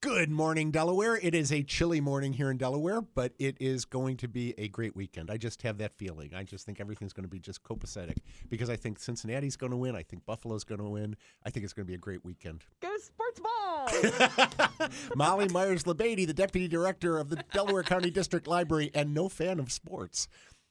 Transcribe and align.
Good 0.00 0.30
morning, 0.30 0.70
Delaware. 0.70 1.16
It 1.16 1.34
is 1.34 1.50
a 1.50 1.64
chilly 1.64 2.00
morning 2.00 2.32
here 2.32 2.52
in 2.52 2.56
Delaware, 2.56 3.00
but 3.00 3.32
it 3.40 3.56
is 3.58 3.84
going 3.84 4.16
to 4.18 4.28
be 4.28 4.54
a 4.56 4.68
great 4.68 4.94
weekend. 4.94 5.28
I 5.28 5.38
just 5.38 5.62
have 5.62 5.78
that 5.78 5.92
feeling. 5.98 6.34
I 6.36 6.44
just 6.44 6.64
think 6.64 6.80
everything's 6.80 7.12
going 7.12 7.24
to 7.24 7.28
be 7.28 7.40
just 7.40 7.64
copacetic 7.64 8.18
because 8.48 8.70
I 8.70 8.76
think 8.76 9.00
Cincinnati's 9.00 9.56
going 9.56 9.72
to 9.72 9.76
win. 9.76 9.96
I 9.96 10.04
think 10.04 10.24
Buffalo's 10.24 10.62
going 10.62 10.80
to 10.80 10.88
win. 10.88 11.16
I 11.44 11.50
think 11.50 11.64
it's 11.64 11.72
going 11.72 11.84
to 11.84 11.90
be 11.90 11.96
a 11.96 11.98
great 11.98 12.24
weekend. 12.24 12.62
Go 12.80 12.94
sports 12.98 13.40
ball! 13.40 14.88
Molly 15.16 15.48
Myers 15.48 15.82
Labady, 15.82 16.28
the 16.28 16.32
deputy 16.32 16.68
director 16.68 17.18
of 17.18 17.28
the 17.28 17.42
Delaware 17.52 17.82
County 17.82 18.10
District 18.10 18.46
Library 18.46 18.92
and 18.94 19.12
no 19.12 19.28
fan 19.28 19.58
of 19.58 19.72
sports. 19.72 20.28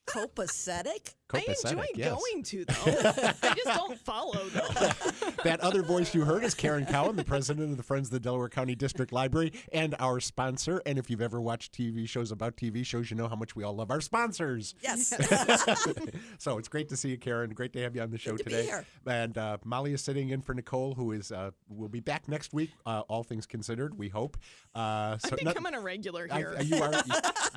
Copacetic? 0.08 1.16
I 1.34 1.40
enjoy 1.40 1.86
yes. 1.96 2.14
going 2.14 2.44
to 2.44 2.66
though. 2.66 2.74
I 3.44 3.54
just 3.56 3.66
don't 3.66 4.00
follow 4.00 4.44
though. 4.50 4.90
That 5.44 5.60
other 5.62 5.84
voice 5.84 6.16
you 6.16 6.26
heard 6.26 6.44
is 6.44 6.54
Karen 6.56 6.86
Cowan, 6.86 7.16
the 7.16 7.24
president 7.24 7.70
of 7.72 7.78
the 7.78 7.84
Friends 7.84 8.08
of 8.08 8.12
the 8.12 8.20
Delaware 8.20 8.50
County 8.50 8.76
District 8.76 9.14
Library 9.14 9.54
and 9.72 9.96
our 10.00 10.20
sponsor. 10.20 10.82
And 10.86 10.98
if 10.98 11.10
you've 11.10 11.22
ever 11.22 11.40
watched 11.40 11.74
TV 11.74 12.10
shows 12.10 12.32
about 12.32 12.58
TV 12.58 12.84
shows, 12.86 13.12
you 13.12 13.16
know 13.18 13.28
how 13.28 13.36
much 13.36 13.56
we 13.56 13.64
all 13.64 13.76
love 13.76 13.92
our 13.92 14.02
sponsors. 14.02 14.74
Yes. 14.82 15.10
so 16.40 16.58
it's 16.58 16.68
great 16.68 16.90
to 16.90 16.98
see 16.98 17.10
you, 17.10 17.18
Karen. 17.18 17.52
Great 17.52 17.72
to 17.74 17.82
have 17.82 17.96
you 17.96 18.02
on 18.02 18.10
the 18.10 18.18
show 18.18 18.36
to 18.36 18.44
be 18.44 18.50
today. 18.50 18.66
here. 18.66 18.86
And 19.06 19.38
uh, 19.38 19.58
Molly 19.64 19.94
is 19.94 20.02
sitting 20.02 20.30
in 20.30 20.42
for 20.42 20.54
Nicole, 20.56 20.96
who 20.96 21.12
is 21.12 21.32
uh, 21.32 21.52
will 21.70 21.88
be 21.88 22.00
back 22.00 22.28
next 22.28 22.52
week. 22.54 22.72
Uh, 22.86 23.02
all 23.08 23.24
things 23.24 23.46
considered, 23.46 23.98
we 23.98 24.10
hope. 24.10 24.38
Uh, 24.76 25.18
so 25.20 25.30
I'm 25.38 25.46
not- 25.46 25.54
becoming 25.56 25.76
a 25.76 25.82
regular 25.82 26.28
I- 26.32 26.38
here. 26.38 26.58
you 26.62 26.82
are. 26.82 26.92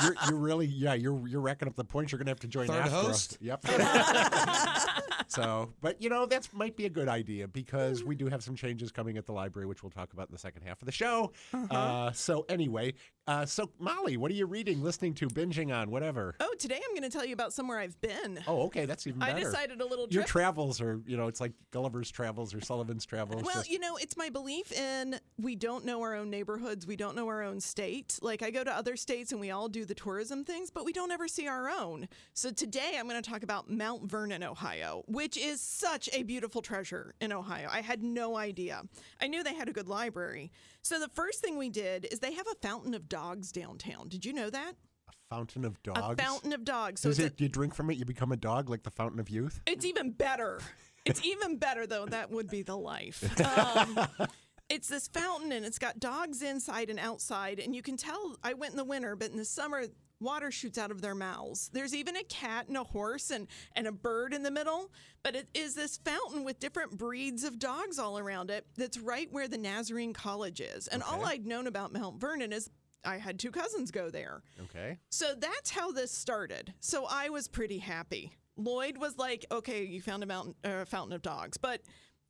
You're, 0.02 0.14
you're 0.28 0.38
really. 0.38 0.66
Yeah. 0.66 0.94
You're 0.94 1.26
you're 1.26 1.40
racking 1.40 1.66
up 1.66 1.76
the 1.76 1.84
points. 1.84 2.12
You're 2.12 2.18
gonna 2.18 2.30
have 2.30 2.40
to 2.40 2.48
join 2.48 2.66
Third 2.68 2.76
after 2.82 2.94
us. 2.96 3.06
host? 3.06 3.38
Yep. 3.68 4.88
so, 5.30 5.72
but 5.80 6.00
you 6.02 6.08
know 6.08 6.26
that 6.26 6.48
might 6.52 6.76
be 6.76 6.86
a 6.86 6.90
good 6.90 7.08
idea 7.08 7.48
because 7.48 8.02
we 8.02 8.14
do 8.14 8.26
have 8.26 8.42
some 8.42 8.54
changes 8.54 8.90
coming 8.90 9.16
at 9.16 9.26
the 9.26 9.32
library, 9.32 9.66
which 9.66 9.82
we'll 9.82 9.90
talk 9.90 10.12
about 10.12 10.28
in 10.28 10.32
the 10.32 10.38
second 10.38 10.62
half 10.62 10.82
of 10.82 10.86
the 10.86 10.92
show. 10.92 11.32
Uh-huh. 11.52 11.74
uh 11.74 12.12
so 12.12 12.44
anyway, 12.48 12.94
uh, 13.26 13.46
so 13.46 13.70
Molly, 13.78 14.16
what 14.16 14.30
are 14.30 14.34
you 14.34 14.46
reading, 14.46 14.82
listening 14.82 15.14
to, 15.14 15.28
binging 15.28 15.72
on, 15.72 15.90
whatever? 15.90 16.34
oh, 16.40 16.54
today 16.58 16.80
I'm 16.84 16.94
going 16.96 17.08
to 17.08 17.16
tell 17.16 17.24
you 17.24 17.32
about 17.32 17.52
somewhere 17.52 17.78
I've 17.78 18.00
been. 18.00 18.40
Oh, 18.48 18.62
okay, 18.62 18.86
that's 18.86 19.06
even 19.06 19.22
I 19.22 19.32
decided 19.38 19.80
a 19.80 19.86
little 19.86 20.08
Your 20.10 20.24
travels 20.24 20.80
are, 20.80 21.00
you 21.06 21.16
know, 21.16 21.28
it's 21.28 21.40
like 21.40 21.52
Gulliver's 21.70 22.10
Travels 22.10 22.52
or 22.54 22.60
Sullivan's 22.60 23.06
Travels. 23.06 23.44
well, 23.44 23.54
just- 23.54 23.70
you 23.70 23.78
know, 23.78 23.96
it's 23.96 24.16
my 24.16 24.30
belief 24.30 24.72
in 24.72 25.20
we 25.40 25.54
don't 25.54 25.84
know 25.84 26.00
our 26.02 26.14
own 26.14 26.28
neighborhoods, 26.30 26.86
we 26.86 26.96
don't 26.96 27.14
know 27.14 27.28
our 27.28 27.42
own 27.42 27.60
state. 27.60 28.18
Like 28.20 28.42
I 28.42 28.50
go 28.50 28.64
to 28.64 28.72
other 28.72 28.96
states 28.96 29.30
and 29.30 29.40
we 29.40 29.50
all 29.50 29.68
do 29.68 29.84
the 29.84 29.94
tourism 29.94 30.44
things, 30.44 30.70
but 30.70 30.84
we 30.84 30.92
don't 30.92 31.12
ever 31.12 31.28
see 31.28 31.46
our 31.46 31.68
own. 31.70 32.08
So 32.34 32.50
today 32.50 32.96
I'm 32.98 33.08
going 33.08 33.22
to 33.22 33.30
talk 33.30 33.42
about 33.44 33.70
Mount 33.70 34.10
Vernon, 34.10 34.42
Ohio, 34.42 35.04
which 35.20 35.36
is 35.36 35.60
such 35.60 36.08
a 36.14 36.22
beautiful 36.22 36.62
treasure 36.62 37.14
in 37.20 37.30
Ohio. 37.30 37.68
I 37.70 37.82
had 37.82 38.02
no 38.02 38.38
idea. 38.38 38.80
I 39.20 39.26
knew 39.26 39.44
they 39.44 39.52
had 39.54 39.68
a 39.68 39.72
good 39.72 39.86
library. 39.86 40.50
So 40.80 40.98
the 40.98 41.10
first 41.10 41.42
thing 41.42 41.58
we 41.58 41.68
did 41.68 42.08
is 42.10 42.20
they 42.20 42.32
have 42.32 42.46
a 42.50 42.54
fountain 42.66 42.94
of 42.94 43.06
dogs 43.06 43.52
downtown. 43.52 44.08
Did 44.08 44.24
you 44.24 44.32
know 44.32 44.48
that? 44.48 44.72
a 45.10 45.34
fountain 45.34 45.66
of 45.66 45.82
dogs. 45.82 46.00
A 46.00 46.16
fountain 46.16 46.54
of 46.54 46.64
dogs. 46.64 47.02
So 47.02 47.10
Is 47.10 47.18
it's 47.18 47.24
a- 47.24 47.32
it? 47.34 47.40
You 47.42 47.50
drink 47.50 47.74
from 47.74 47.90
it, 47.90 47.98
you 47.98 48.06
become 48.06 48.32
a 48.32 48.36
dog, 48.36 48.70
like 48.70 48.82
the 48.82 48.90
fountain 48.90 49.20
of 49.20 49.28
youth. 49.28 49.60
It's 49.66 49.84
even 49.84 50.10
better. 50.10 50.58
It's 51.04 51.22
even 51.22 51.58
better 51.58 51.86
though. 51.86 52.06
That 52.06 52.30
would 52.30 52.48
be 52.48 52.62
the 52.62 52.78
life. 52.78 53.22
Um, 53.42 53.98
it's 54.70 54.88
this 54.88 55.06
fountain 55.08 55.52
and 55.52 55.66
it's 55.66 55.78
got 55.78 56.00
dogs 56.00 56.40
inside 56.40 56.88
and 56.88 56.98
outside, 56.98 57.58
and 57.58 57.76
you 57.76 57.82
can 57.82 57.98
tell. 57.98 58.36
I 58.42 58.54
went 58.54 58.72
in 58.72 58.78
the 58.78 58.84
winter, 58.84 59.16
but 59.16 59.30
in 59.30 59.36
the 59.36 59.44
summer, 59.44 59.84
water 60.20 60.50
shoots 60.50 60.78
out 60.78 60.90
of 60.90 61.00
their 61.00 61.14
mouths. 61.14 61.70
There's 61.72 61.94
even 61.94 62.16
a 62.16 62.22
cat 62.24 62.68
and 62.68 62.76
a 62.76 62.84
horse 62.84 63.30
and 63.30 63.48
and 63.74 63.86
a 63.86 63.92
bird 63.92 64.32
in 64.32 64.42
the 64.42 64.50
middle. 64.50 64.90
But 65.22 65.34
it 65.34 65.48
is 65.52 65.74
this 65.74 65.98
fountain 65.98 66.44
with 66.44 66.60
different 66.60 66.96
breeds 66.96 67.44
of 67.44 67.58
dogs 67.58 67.98
all 67.98 68.18
around 68.18 68.50
it. 68.50 68.66
That's 68.76 68.98
right 68.98 69.30
where 69.30 69.48
the 69.48 69.58
Nazarene 69.58 70.12
College 70.14 70.60
is. 70.60 70.86
And 70.88 71.02
all 71.02 71.24
I'd 71.26 71.46
known 71.46 71.66
about 71.66 71.92
Mount 71.92 72.20
Vernon 72.20 72.52
is. 72.52 72.70
I 73.02 73.16
had 73.16 73.38
two 73.38 73.50
cousins 73.50 73.90
go 73.90 74.10
there. 74.10 74.42
Okay. 74.64 74.98
So 75.08 75.32
that's 75.34 75.70
how 75.70 75.90
this 75.90 76.12
started. 76.12 76.74
So 76.80 77.06
I 77.08 77.30
was 77.30 77.48
pretty 77.48 77.78
happy. 77.78 78.30
Lloyd 78.56 78.98
was 78.98 79.16
like, 79.16 79.46
"Okay, 79.50 79.84
you 79.84 80.02
found 80.02 80.22
a 80.22 80.26
mountain, 80.26 80.54
uh, 80.64 80.84
fountain 80.84 81.14
of 81.14 81.22
dogs," 81.22 81.56
but 81.56 81.80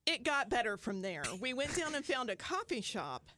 it 0.06 0.22
got 0.22 0.48
better 0.48 0.76
from 0.76 1.02
there. 1.02 1.24
We 1.40 1.54
went 1.54 1.74
down 1.74 1.96
and 1.96 2.04
found 2.04 2.30
a 2.30 2.36
coffee 2.36 2.80
shop. 2.82 3.30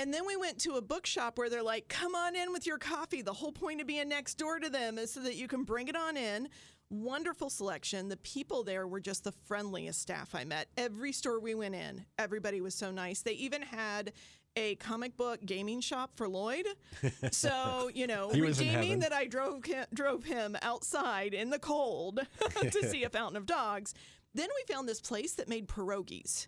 And 0.00 0.14
then 0.14 0.26
we 0.26 0.34
went 0.34 0.58
to 0.60 0.76
a 0.76 0.80
bookshop 0.80 1.36
where 1.36 1.50
they're 1.50 1.62
like, 1.62 1.88
come 1.88 2.14
on 2.14 2.34
in 2.34 2.52
with 2.52 2.66
your 2.66 2.78
coffee. 2.78 3.20
The 3.20 3.34
whole 3.34 3.52
point 3.52 3.82
of 3.82 3.86
being 3.86 4.08
next 4.08 4.38
door 4.38 4.58
to 4.58 4.70
them 4.70 4.96
is 4.96 5.12
so 5.12 5.20
that 5.20 5.36
you 5.36 5.46
can 5.46 5.62
bring 5.62 5.88
it 5.88 5.96
on 5.96 6.16
in. 6.16 6.48
Wonderful 6.88 7.50
selection. 7.50 8.08
The 8.08 8.16
people 8.16 8.64
there 8.64 8.86
were 8.88 9.00
just 9.00 9.24
the 9.24 9.32
friendliest 9.32 10.00
staff 10.00 10.34
I 10.34 10.44
met. 10.44 10.68
Every 10.78 11.12
store 11.12 11.38
we 11.38 11.54
went 11.54 11.74
in, 11.74 12.06
everybody 12.18 12.62
was 12.62 12.74
so 12.74 12.90
nice. 12.90 13.20
They 13.20 13.32
even 13.32 13.60
had 13.60 14.14
a 14.56 14.76
comic 14.76 15.18
book 15.18 15.44
gaming 15.44 15.82
shop 15.82 16.12
for 16.16 16.30
Lloyd. 16.30 16.66
So, 17.30 17.90
you 17.92 18.06
know, 18.06 18.30
He 18.30 18.40
was 18.40 18.58
in 18.58 18.68
heaven. 18.68 18.80
redeeming 18.80 19.00
that 19.00 19.12
I 19.12 19.26
drove 19.26 19.66
him, 19.66 19.84
drove 19.92 20.24
him 20.24 20.56
outside 20.62 21.34
in 21.34 21.50
the 21.50 21.58
cold 21.58 22.20
to 22.62 22.88
see 22.88 23.04
a 23.04 23.10
fountain 23.10 23.36
of 23.36 23.44
dogs. 23.44 23.92
Then 24.34 24.48
we 24.56 24.72
found 24.74 24.88
this 24.88 25.00
place 25.02 25.34
that 25.34 25.46
made 25.46 25.68
pierogies. 25.68 26.46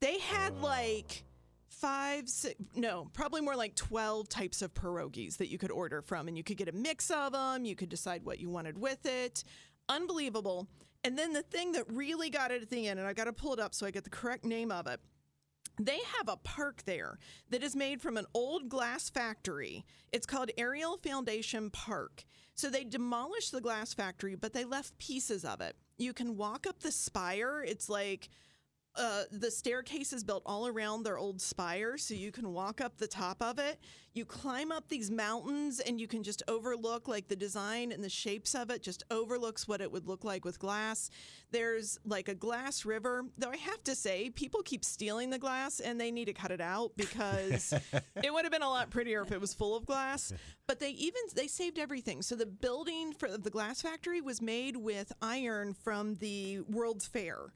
They 0.00 0.20
had 0.20 0.52
oh. 0.60 0.64
like 0.64 1.24
five, 1.74 2.28
six, 2.28 2.54
no, 2.74 3.08
probably 3.12 3.40
more 3.40 3.56
like 3.56 3.74
12 3.74 4.28
types 4.28 4.62
of 4.62 4.72
pierogies 4.74 5.36
that 5.38 5.48
you 5.48 5.58
could 5.58 5.70
order 5.70 6.02
from. 6.02 6.28
And 6.28 6.36
you 6.36 6.44
could 6.44 6.56
get 6.56 6.68
a 6.68 6.72
mix 6.72 7.10
of 7.10 7.32
them. 7.32 7.64
You 7.64 7.76
could 7.76 7.88
decide 7.88 8.24
what 8.24 8.38
you 8.40 8.48
wanted 8.48 8.78
with 8.78 9.04
it. 9.06 9.44
Unbelievable. 9.88 10.68
And 11.02 11.18
then 11.18 11.32
the 11.32 11.42
thing 11.42 11.72
that 11.72 11.84
really 11.92 12.30
got 12.30 12.50
it 12.50 12.62
at 12.62 12.70
the 12.70 12.88
end, 12.88 12.98
and 12.98 13.06
I 13.06 13.12
got 13.12 13.24
to 13.24 13.32
pull 13.32 13.52
it 13.52 13.60
up 13.60 13.74
so 13.74 13.86
I 13.86 13.90
get 13.90 14.04
the 14.04 14.10
correct 14.10 14.44
name 14.44 14.72
of 14.72 14.86
it. 14.86 15.00
They 15.78 15.98
have 16.18 16.28
a 16.28 16.36
park 16.36 16.84
there 16.84 17.18
that 17.50 17.62
is 17.62 17.74
made 17.74 18.00
from 18.00 18.16
an 18.16 18.26
old 18.32 18.68
glass 18.68 19.10
factory. 19.10 19.84
It's 20.12 20.26
called 20.26 20.50
Ariel 20.56 20.98
Foundation 20.98 21.68
Park. 21.70 22.24
So 22.54 22.70
they 22.70 22.84
demolished 22.84 23.50
the 23.50 23.60
glass 23.60 23.92
factory, 23.92 24.36
but 24.36 24.52
they 24.52 24.64
left 24.64 24.96
pieces 24.98 25.44
of 25.44 25.60
it. 25.60 25.76
You 25.98 26.12
can 26.12 26.36
walk 26.36 26.66
up 26.66 26.80
the 26.80 26.92
spire. 26.92 27.64
It's 27.66 27.88
like 27.88 28.28
uh, 28.96 29.24
the 29.32 29.50
staircase 29.50 30.12
is 30.12 30.22
built 30.22 30.42
all 30.46 30.68
around 30.68 31.02
their 31.02 31.18
old 31.18 31.40
spire, 31.40 31.98
so 31.98 32.14
you 32.14 32.30
can 32.30 32.52
walk 32.52 32.80
up 32.80 32.96
the 32.96 33.08
top 33.08 33.42
of 33.42 33.58
it. 33.58 33.80
You 34.12 34.24
climb 34.24 34.70
up 34.70 34.88
these 34.88 35.10
mountains, 35.10 35.80
and 35.80 36.00
you 36.00 36.06
can 36.06 36.22
just 36.22 36.44
overlook 36.46 37.08
like 37.08 37.26
the 37.26 37.34
design 37.34 37.90
and 37.90 38.04
the 38.04 38.08
shapes 38.08 38.54
of 38.54 38.70
it. 38.70 38.82
Just 38.82 39.02
overlooks 39.10 39.66
what 39.66 39.80
it 39.80 39.90
would 39.90 40.06
look 40.06 40.22
like 40.22 40.44
with 40.44 40.60
glass. 40.60 41.10
There's 41.50 41.98
like 42.04 42.28
a 42.28 42.36
glass 42.36 42.84
river, 42.84 43.24
though. 43.36 43.50
I 43.50 43.56
have 43.56 43.82
to 43.84 43.96
say, 43.96 44.30
people 44.30 44.62
keep 44.62 44.84
stealing 44.84 45.30
the 45.30 45.38
glass, 45.40 45.80
and 45.80 46.00
they 46.00 46.12
need 46.12 46.26
to 46.26 46.32
cut 46.32 46.52
it 46.52 46.60
out 46.60 46.92
because 46.96 47.74
it 48.22 48.32
would 48.32 48.44
have 48.44 48.52
been 48.52 48.62
a 48.62 48.70
lot 48.70 48.90
prettier 48.90 49.22
if 49.22 49.32
it 49.32 49.40
was 49.40 49.54
full 49.54 49.76
of 49.76 49.86
glass. 49.86 50.32
But 50.68 50.78
they 50.78 50.90
even 50.90 51.20
they 51.34 51.48
saved 51.48 51.80
everything. 51.80 52.22
So 52.22 52.36
the 52.36 52.46
building 52.46 53.12
for 53.12 53.36
the 53.36 53.50
glass 53.50 53.82
factory 53.82 54.20
was 54.20 54.40
made 54.40 54.76
with 54.76 55.12
iron 55.20 55.74
from 55.74 56.14
the 56.16 56.60
World's 56.60 57.06
Fair. 57.06 57.52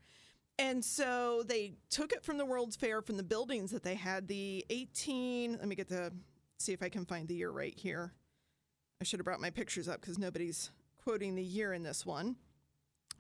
And 0.59 0.85
so 0.85 1.45
they 1.47 1.75
took 1.89 2.13
it 2.13 2.25
from 2.25 2.37
the 2.37 2.45
World's 2.45 2.75
Fair 2.77 3.01
from 3.01 3.17
the 3.17 3.23
buildings 3.23 3.71
that 3.71 3.83
they 3.83 3.95
had. 3.95 4.27
The 4.27 4.65
18, 4.71 5.53
let 5.53 5.69
me 5.69 5.77
get 5.77 5.89
the, 5.89 6.13
see 6.59 6.73
if 6.73 6.83
I 6.83 6.89
can 6.89 7.05
find 7.05 7.29
the 7.29 7.35
year 7.35 7.51
right 7.51 7.75
here. 7.77 8.13
I 9.01 9.05
should 9.05 9.21
have 9.21 9.25
brought 9.25 9.41
my 9.41 9.51
pictures 9.51 9.89
up 9.89 10.01
because 10.01 10.19
nobody's 10.19 10.71
quoting 10.97 11.37
the 11.37 11.43
year 11.43 11.73
in 11.73 11.85
this 11.85 12.05
one. 12.05 12.37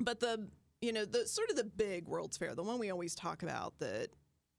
But 0.00 0.18
the, 0.18 0.48
you 0.80 0.92
know, 0.92 1.04
the 1.04 1.26
sort 1.26 1.50
of 1.50 1.56
the 1.56 1.64
big 1.64 2.08
World's 2.08 2.36
Fair, 2.36 2.54
the 2.54 2.62
one 2.64 2.78
we 2.78 2.90
always 2.90 3.14
talk 3.14 3.44
about 3.44 3.78
that 3.78 4.08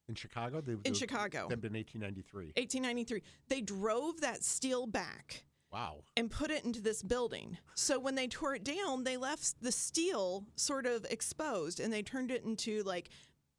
In 0.07 0.15
Chicago? 0.15 0.61
The, 0.61 0.79
in 0.85 0.93
Chicago, 0.93 1.47
That'd 1.49 1.61
been 1.61 1.73
1893. 1.73 2.53
1893, 2.55 3.21
they 3.49 3.61
drove 3.61 4.21
that 4.21 4.43
steel 4.43 4.87
back 4.87 5.43
Wow. 5.71 6.03
and 6.17 6.31
put 6.31 6.49
it 6.49 6.65
into 6.65 6.81
this 6.81 7.03
building. 7.03 7.57
So 7.75 7.99
when 7.99 8.15
they 8.15 8.27
tore 8.27 8.55
it 8.55 8.63
down, 8.63 9.03
they 9.03 9.17
left 9.17 9.61
the 9.61 9.71
steel 9.71 10.45
sort 10.55 10.85
of 10.85 11.05
exposed 11.09 11.79
and 11.79 11.93
they 11.93 12.01
turned 12.01 12.31
it 12.31 12.43
into 12.43 12.81
like 12.83 13.09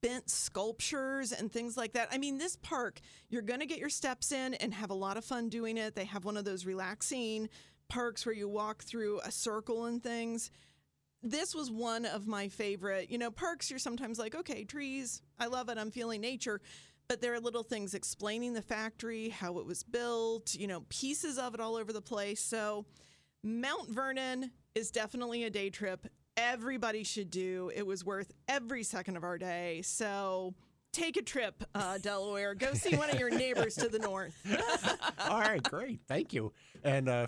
bent 0.03 0.28
sculptures 0.31 1.32
and 1.32 1.53
things 1.53 1.76
like 1.76 1.93
that. 1.93 2.09
I 2.10 2.19
mean, 2.19 2.38
this 2.38 2.56
park, 2.56 3.00
you're 3.28 3.43
going 3.43 3.60
to 3.60 3.66
get 3.66 3.78
your 3.78 3.91
steps 3.91 4.32
in 4.32 4.54
and 4.54 4.75
have 4.75 4.91
a 4.91 4.94
lot 4.94 5.16
of 5.16 5.24
fun 5.24 5.48
doing 5.48 5.77
it. 5.77 5.95
They 5.95 6.07
have 6.07 6.24
one 6.24 6.36
of 6.36 6.45
those 6.45 6.66
relaxing 6.66 7.48
parks 7.89 8.24
where 8.24 8.34
you 8.34 8.48
walk 8.48 8.83
through 8.83 9.21
a 9.21 9.30
circle 9.30 9.86
and 9.86 10.03
things. 10.03 10.51
This 11.22 11.54
was 11.54 11.71
one 11.71 12.07
of 12.07 12.27
my 12.27 12.48
favorite. 12.48 13.10
You 13.10 13.18
know, 13.18 13.30
parks, 13.30 13.68
you're 13.68 13.78
sometimes 13.78 14.18
like, 14.18 14.34
okay, 14.34 14.65
trees, 14.65 15.22
I 15.39 15.47
love 15.47 15.68
it, 15.68 15.77
I'm 15.77 15.91
feeling 15.91 16.22
nature. 16.22 16.60
But 17.10 17.21
there 17.21 17.34
are 17.34 17.41
little 17.41 17.65
things 17.65 17.95
explaining 17.95 18.53
the 18.53 18.62
factory, 18.62 19.30
how 19.30 19.59
it 19.59 19.66
was 19.66 19.83
built, 19.83 20.54
you 20.54 20.68
know, 20.68 20.84
pieces 20.91 21.39
of 21.39 21.54
it 21.54 21.60
all 21.60 21.74
over 21.74 21.92
the 21.92 22.01
place. 22.01 22.41
So, 22.41 22.86
Mount 23.42 23.91
Vernon 23.91 24.53
is 24.77 24.92
definitely 24.92 25.42
a 25.42 25.51
day 25.51 25.71
trip. 25.71 26.07
Everybody 26.36 27.03
should 27.03 27.28
do. 27.28 27.72
It 27.74 27.84
was 27.84 28.04
worth 28.04 28.30
every 28.47 28.84
second 28.84 29.16
of 29.16 29.24
our 29.24 29.39
day. 29.39 29.83
So, 29.83 30.54
take 30.92 31.16
a 31.16 31.22
trip, 31.22 31.63
uh, 31.75 31.98
Delaware. 31.98 32.54
Go 32.54 32.75
see 32.75 32.97
one 32.97 33.10
of 33.10 33.19
your 33.19 33.31
neighbors 33.31 33.75
to 33.77 33.89
the 33.89 33.98
north. 33.98 34.34
All 35.28 35.41
right, 35.41 35.63
great. 35.63 36.01
Thank 36.09 36.33
you. 36.33 36.53
And 36.83 37.09
uh, 37.09 37.27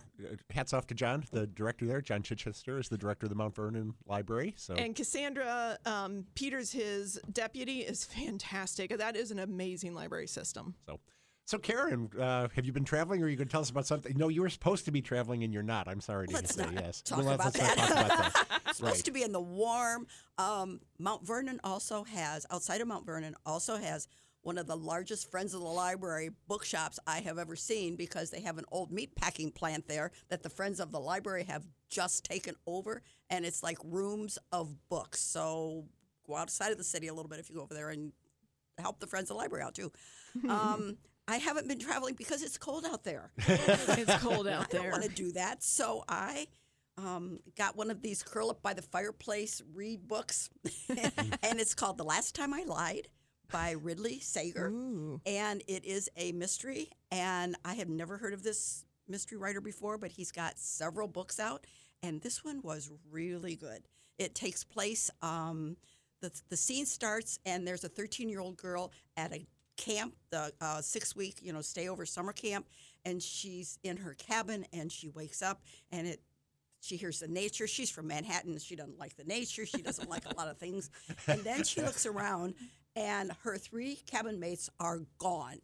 hats 0.51 0.73
off 0.73 0.87
to 0.89 0.95
John, 0.95 1.25
the 1.31 1.47
director 1.47 1.87
there. 1.87 2.01
John 2.01 2.23
Chichester 2.23 2.79
is 2.79 2.89
the 2.89 2.99
director 2.99 3.27
of 3.27 3.31
the 3.31 3.37
Mount 3.37 3.55
Vernon 3.55 3.95
Library. 4.07 4.55
So 4.57 4.75
And 4.75 4.95
Cassandra 4.95 5.79
um, 5.85 6.25
Peters, 6.35 6.73
his 6.73 7.21
deputy, 7.33 7.81
is 7.81 8.05
fantastic. 8.05 8.97
That 8.97 9.17
is 9.17 9.31
an 9.31 9.39
amazing 9.39 9.95
library 9.95 10.27
system. 10.27 10.75
So, 10.87 10.99
So, 11.45 11.59
Karen, 11.59 12.09
uh, 12.19 12.49
have 12.55 12.65
you 12.65 12.73
been 12.73 12.85
traveling, 12.85 13.21
or 13.23 13.27
are 13.27 13.29
you 13.29 13.37
going 13.37 13.49
to 13.49 13.53
tell 13.53 13.61
us 13.61 13.69
about 13.71 13.87
something? 13.87 14.17
No, 14.17 14.29
you 14.29 14.43
were 14.43 14.49
supposed 14.49 14.85
to 14.85 14.91
be 14.93 15.03
traveling, 15.03 15.43
and 15.45 15.53
you're 15.53 15.63
not. 15.63 15.89
I'm 15.89 16.01
sorry 16.01 16.29
to 16.29 16.35
Let's 16.35 16.55
say 16.55 16.67
yes. 16.73 17.03
talk 17.03 17.19
Well, 17.19 17.31
about 17.35 17.47
let's 17.55 17.59
talk 17.59 17.77
about 17.77 18.09
that. 18.09 18.33
It's 18.69 18.77
supposed 18.79 18.83
Right. 18.83 19.05
to 19.05 19.11
be 19.11 19.23
in 19.23 19.33
the 19.33 19.41
warm. 19.41 20.07
Um, 20.39 20.81
Mount 20.99 21.27
Vernon 21.27 21.61
also 21.65 22.05
has, 22.05 22.47
outside 22.51 22.81
of 22.81 22.87
Mount 22.89 23.05
Vernon, 23.05 23.35
also 23.45 23.77
has 23.77 24.07
one 24.43 24.57
of 24.57 24.67
the 24.67 24.77
largest 24.77 25.31
Friends 25.31 25.53
of 25.53 25.61
the 25.61 25.67
Library 25.69 26.31
bookshops 26.49 26.99
I 27.07 27.21
have 27.21 27.39
ever 27.39 27.55
seen 27.57 27.97
because 27.97 28.31
they 28.31 28.41
have 28.41 28.57
an 28.59 28.65
old 28.73 28.91
meat 28.93 29.15
packing 29.17 29.51
plant 29.51 29.89
there 29.89 30.11
that 30.29 30.43
the 30.45 30.49
Friends 30.51 30.81
of 30.81 30.91
the 30.93 31.01
Library 31.01 31.45
have 31.45 31.65
just 31.91 32.25
taken 32.25 32.55
over, 32.67 33.03
and 33.31 33.45
it's 33.45 33.63
like 33.65 33.79
rooms 33.85 34.39
of 34.53 34.75
books. 34.89 35.21
So 35.21 35.87
go 36.27 36.37
outside 36.37 36.71
of 36.73 36.79
the 36.79 36.85
city 36.85 37.09
a 37.09 37.15
little 37.15 37.29
bit 37.29 37.41
if 37.41 37.51
you 37.51 37.57
go 37.57 37.63
over 37.63 37.75
there 37.75 37.91
and 37.91 38.13
help 38.79 39.01
the 39.01 39.07
Friends 39.09 39.25
of 39.31 39.35
the 39.37 39.43
Library 39.43 39.65
out 39.65 39.75
too. 39.75 39.91
Um, 40.49 40.97
I 41.29 41.37
haven't 41.37 41.69
been 41.69 41.79
traveling 41.79 42.15
because 42.15 42.43
it's 42.43 42.59
cold 42.59 42.85
out 42.85 43.05
there. 43.05 43.31
It's 43.49 44.17
cold 44.19 44.49
out 44.49 44.71
there. 44.71 44.81
I 44.81 44.85
don't 44.85 44.93
want 44.93 45.05
to 45.05 45.09
do 45.09 45.33
that. 45.33 45.63
So 45.63 46.05
I 46.09 46.49
um, 46.99 47.39
got 47.57 47.77
one 47.77 47.91
of 47.91 48.03
these 48.03 48.23
curl 48.23 48.51
up 48.51 48.63
by 48.63 48.75
the 48.75 48.83
fireplace 48.83 49.63
read 49.75 50.09
books, 50.09 50.51
and 50.89 51.61
it's 51.61 51.75
called 51.75 51.99
The 51.99 52.05
Last 52.05 52.35
Time 52.35 52.53
I 52.53 52.65
Lied 52.65 53.09
by 53.53 53.75
Riley 53.75 54.19
Sager. 54.19 54.71
Ooh. 54.71 55.21
And 55.27 55.63
it 55.69 55.85
is 55.85 56.11
a 56.17 56.33
mystery. 56.33 56.89
And 57.11 57.55
I 57.65 57.75
have 57.75 57.89
never 57.89 58.17
heard 58.17 58.33
of 58.33 58.43
this 58.43 58.85
mystery 59.07 59.39
writer 59.39 59.61
before, 59.61 59.99
but 59.99 60.11
he's 60.11 60.33
got 60.33 60.59
several 60.59 61.07
books 61.07 61.39
out. 61.39 61.67
And 62.03 62.21
this 62.21 62.43
one 62.45 62.63
was 62.63 62.91
really 63.11 63.55
good. 63.55 63.83
It 64.19 64.35
takes 64.35 64.65
place, 64.65 65.11
um, 65.21 65.77
the, 66.21 66.33
the 66.49 66.57
scene 66.57 66.87
starts, 66.87 67.39
and 67.45 67.67
there's 67.67 67.85
a 67.85 67.89
13 67.89 68.29
year 68.29 68.41
old 68.41 68.57
girl 68.57 68.93
at 69.17 69.33
a 69.33 69.47
camp, 69.85 70.15
the 70.31 70.53
uh, 70.61 70.81
six 70.81 71.17
week, 71.17 71.39
you 71.43 71.53
know, 71.53 71.61
stay 71.61 71.89
over 71.89 72.07
summer 72.07 72.33
camp. 72.33 72.67
And 73.05 73.23
she's 73.23 73.79
in 73.83 73.97
her 73.97 74.15
cabin 74.15 74.65
and 74.73 74.91
she 74.91 75.09
wakes 75.09 75.43
up 75.43 75.63
and 75.91 76.07
it 76.07 76.21
she 76.83 76.97
hears 76.97 77.21
the 77.21 77.29
nature. 77.29 77.69
She's 77.69 77.91
from 77.91 78.09
Manhattan. 78.09 78.59
She 78.59 78.75
doesn't 78.75 78.99
like 78.99 79.17
the 79.17 79.25
nature. 79.25 79.65
She 79.65 79.83
doesn't 79.83 80.11
like 80.11 80.25
a 80.27 80.35
lot 80.37 80.49
of 80.49 80.59
things. 80.59 80.91
And 81.29 81.41
then 81.43 81.63
she 81.63 81.81
looks 81.81 82.07
around, 82.07 82.55
and 82.97 83.31
her 83.45 83.57
three 83.57 83.97
cabin 84.11 84.41
mates 84.41 84.69
are 84.81 85.03
gone, 85.19 85.61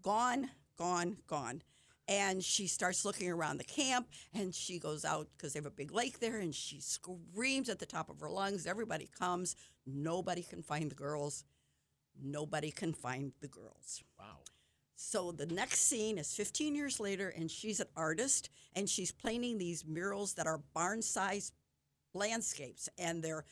gone, 0.00 0.48
gone, 0.78 1.16
gone. 1.26 1.62
And 2.06 2.44
she 2.44 2.68
starts 2.68 3.04
looking 3.04 3.30
around 3.30 3.58
the 3.58 3.64
camp, 3.64 4.06
and 4.32 4.54
she 4.54 4.78
goes 4.78 5.04
out 5.04 5.26
because 5.36 5.54
they 5.54 5.58
have 5.58 5.66
a 5.66 5.70
big 5.70 5.90
lake 5.92 6.20
there, 6.20 6.38
and 6.38 6.54
she 6.54 6.78
screams 6.80 7.68
at 7.68 7.80
the 7.80 7.86
top 7.86 8.08
of 8.08 8.20
her 8.20 8.30
lungs. 8.30 8.64
Everybody 8.64 9.10
comes. 9.18 9.56
Nobody 9.84 10.42
can 10.42 10.62
find 10.62 10.88
the 10.88 10.94
girls. 10.94 11.44
Nobody 12.22 12.70
can 12.70 12.92
find 12.92 13.32
the 13.40 13.48
girls. 13.48 14.02
Wow. 14.18 14.40
So 14.96 15.32
the 15.32 15.46
next 15.46 15.80
scene 15.80 16.18
is 16.18 16.32
15 16.34 16.74
years 16.74 17.00
later, 17.00 17.28
and 17.28 17.50
she's 17.50 17.80
an 17.80 17.88
artist, 17.96 18.50
and 18.74 18.88
she's 18.88 19.12
painting 19.12 19.58
these 19.58 19.84
murals 19.86 20.34
that 20.34 20.46
are 20.46 20.62
barn-sized 20.72 21.52
landscapes, 22.14 22.88
and 22.98 23.22
they're 23.22 23.44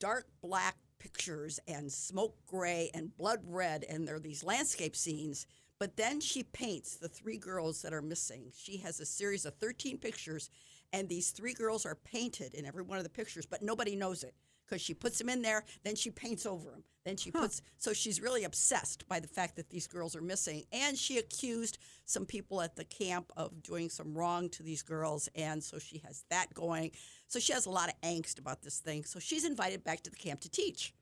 dark 0.00 0.26
black 0.42 0.76
pictures 0.98 1.60
and 1.66 1.90
smoke 1.90 2.36
gray 2.46 2.90
and 2.94 3.16
blood 3.16 3.40
red, 3.46 3.84
and 3.88 4.06
they're 4.06 4.18
these 4.18 4.44
landscape 4.44 4.96
scenes. 4.96 5.46
But 5.78 5.96
then 5.96 6.20
she 6.20 6.42
paints 6.42 6.96
the 6.96 7.08
three 7.08 7.38
girls 7.38 7.82
that 7.82 7.92
are 7.92 8.02
missing. 8.02 8.52
She 8.56 8.76
has 8.78 9.00
a 9.00 9.06
series 9.06 9.44
of 9.44 9.54
13 9.54 9.98
pictures, 9.98 10.50
and 10.92 11.08
these 11.08 11.30
three 11.30 11.54
girls 11.54 11.86
are 11.86 11.96
painted 11.96 12.54
in 12.54 12.66
every 12.66 12.82
one 12.82 12.98
of 12.98 13.04
the 13.04 13.10
pictures, 13.10 13.46
but 13.46 13.62
nobody 13.62 13.96
knows 13.96 14.22
it 14.22 14.34
because 14.66 14.80
she 14.80 14.94
puts 14.94 15.18
them 15.18 15.28
in 15.28 15.42
there, 15.42 15.64
then 15.84 15.94
she 15.94 16.10
paints 16.10 16.46
over 16.46 16.70
them. 16.70 16.84
Then 17.04 17.16
she 17.16 17.32
puts, 17.32 17.62
so 17.78 17.92
she's 17.92 18.20
really 18.20 18.44
obsessed 18.44 19.08
by 19.08 19.18
the 19.18 19.26
fact 19.26 19.56
that 19.56 19.70
these 19.70 19.88
girls 19.88 20.14
are 20.14 20.20
missing. 20.20 20.64
And 20.72 20.96
she 20.96 21.18
accused 21.18 21.78
some 22.04 22.24
people 22.26 22.62
at 22.62 22.76
the 22.76 22.84
camp 22.84 23.32
of 23.36 23.62
doing 23.62 23.90
some 23.90 24.14
wrong 24.14 24.48
to 24.50 24.62
these 24.62 24.82
girls. 24.82 25.28
And 25.34 25.62
so 25.62 25.78
she 25.78 25.98
has 26.06 26.24
that 26.30 26.54
going. 26.54 26.92
So 27.26 27.40
she 27.40 27.52
has 27.52 27.66
a 27.66 27.70
lot 27.70 27.88
of 27.88 28.00
angst 28.02 28.38
about 28.38 28.62
this 28.62 28.78
thing. 28.78 29.04
So 29.04 29.18
she's 29.18 29.44
invited 29.44 29.82
back 29.82 30.02
to 30.02 30.10
the 30.10 30.16
camp 30.16 30.40
to 30.42 30.50
teach 30.50 30.94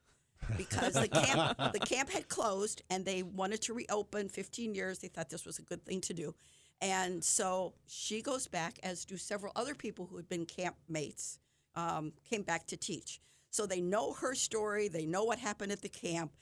because 0.56 0.94
the 0.94 1.08
camp 1.08 1.58
the 1.72 1.80
camp 1.80 2.10
had 2.10 2.28
closed 2.28 2.82
and 2.90 3.04
they 3.04 3.22
wanted 3.22 3.60
to 3.60 3.74
reopen 3.74 4.26
15 4.26 4.74
years 4.74 4.98
they 4.98 5.08
thought 5.08 5.28
this 5.28 5.44
was 5.44 5.58
a 5.58 5.62
good 5.62 5.84
thing 5.84 6.00
to 6.00 6.14
do 6.14 6.34
and 6.80 7.22
so 7.22 7.74
she 7.86 8.22
goes 8.22 8.46
back 8.46 8.78
as 8.82 9.04
do 9.04 9.18
several 9.18 9.52
other 9.54 9.74
people 9.74 10.06
who 10.06 10.16
had 10.16 10.28
been 10.30 10.46
camp 10.46 10.76
mates 10.88 11.38
um, 11.74 12.12
came 12.28 12.42
back 12.42 12.66
to 12.66 12.76
teach 12.76 13.20
so 13.50 13.66
they 13.66 13.80
know 13.80 14.12
her 14.14 14.34
story 14.34 14.88
they 14.88 15.04
know 15.06 15.24
what 15.24 15.38
happened 15.38 15.72
at 15.72 15.82
the 15.82 15.88
camp 15.88 16.32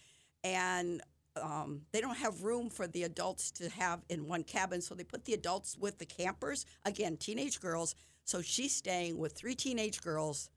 and 0.44 1.00
um, 1.40 1.82
they 1.92 2.00
don't 2.00 2.16
have 2.18 2.42
room 2.42 2.68
for 2.68 2.86
the 2.86 3.04
adults 3.04 3.50
to 3.52 3.68
have 3.70 4.00
in 4.08 4.26
one 4.26 4.42
cabin 4.42 4.80
so 4.80 4.94
they 4.94 5.04
put 5.04 5.24
the 5.24 5.34
adults 5.34 5.76
with 5.78 5.98
the 5.98 6.06
campers 6.06 6.66
again 6.84 7.16
teenage 7.16 7.60
girls 7.60 7.94
so 8.24 8.42
she's 8.42 8.74
staying 8.74 9.16
with 9.18 9.32
three 9.32 9.54
teenage 9.54 10.00
girls 10.02 10.50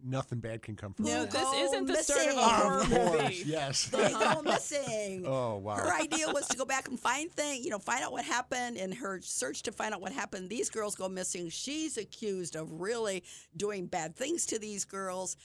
Nothing 0.00 0.38
bad 0.38 0.62
can 0.62 0.76
come 0.76 0.94
from 0.94 1.06
No, 1.06 1.22
that. 1.24 1.32
this 1.32 1.52
isn't 1.54 1.86
the 1.86 1.96
start 1.96 2.20
of 2.20 2.24
a 2.26 2.36
missing. 2.36 2.38
horror 2.40 2.80
of 2.82 2.88
course, 2.90 3.22
movie. 3.22 3.42
yes. 3.46 3.86
they 3.88 4.10
go 4.12 4.42
missing 4.44 5.24
Oh 5.26 5.56
wow. 5.56 5.74
her 5.74 5.92
idea 5.92 6.28
was 6.32 6.46
to 6.46 6.56
go 6.56 6.64
back 6.64 6.86
and 6.86 7.00
find 7.00 7.28
things, 7.32 7.64
you 7.64 7.70
know, 7.72 7.80
find 7.80 8.04
out 8.04 8.12
what 8.12 8.24
happened. 8.24 8.76
In 8.76 8.92
her 8.92 9.18
search 9.20 9.64
to 9.64 9.72
find 9.72 9.92
out 9.92 10.00
what 10.00 10.12
happened, 10.12 10.50
these 10.50 10.70
girls 10.70 10.94
go 10.94 11.08
missing. 11.08 11.48
She's 11.48 11.98
accused 11.98 12.54
of 12.54 12.70
really 12.80 13.24
doing 13.56 13.86
bad 13.86 14.14
things 14.14 14.46
to 14.46 14.60
these 14.60 14.84
girls. 14.84 15.36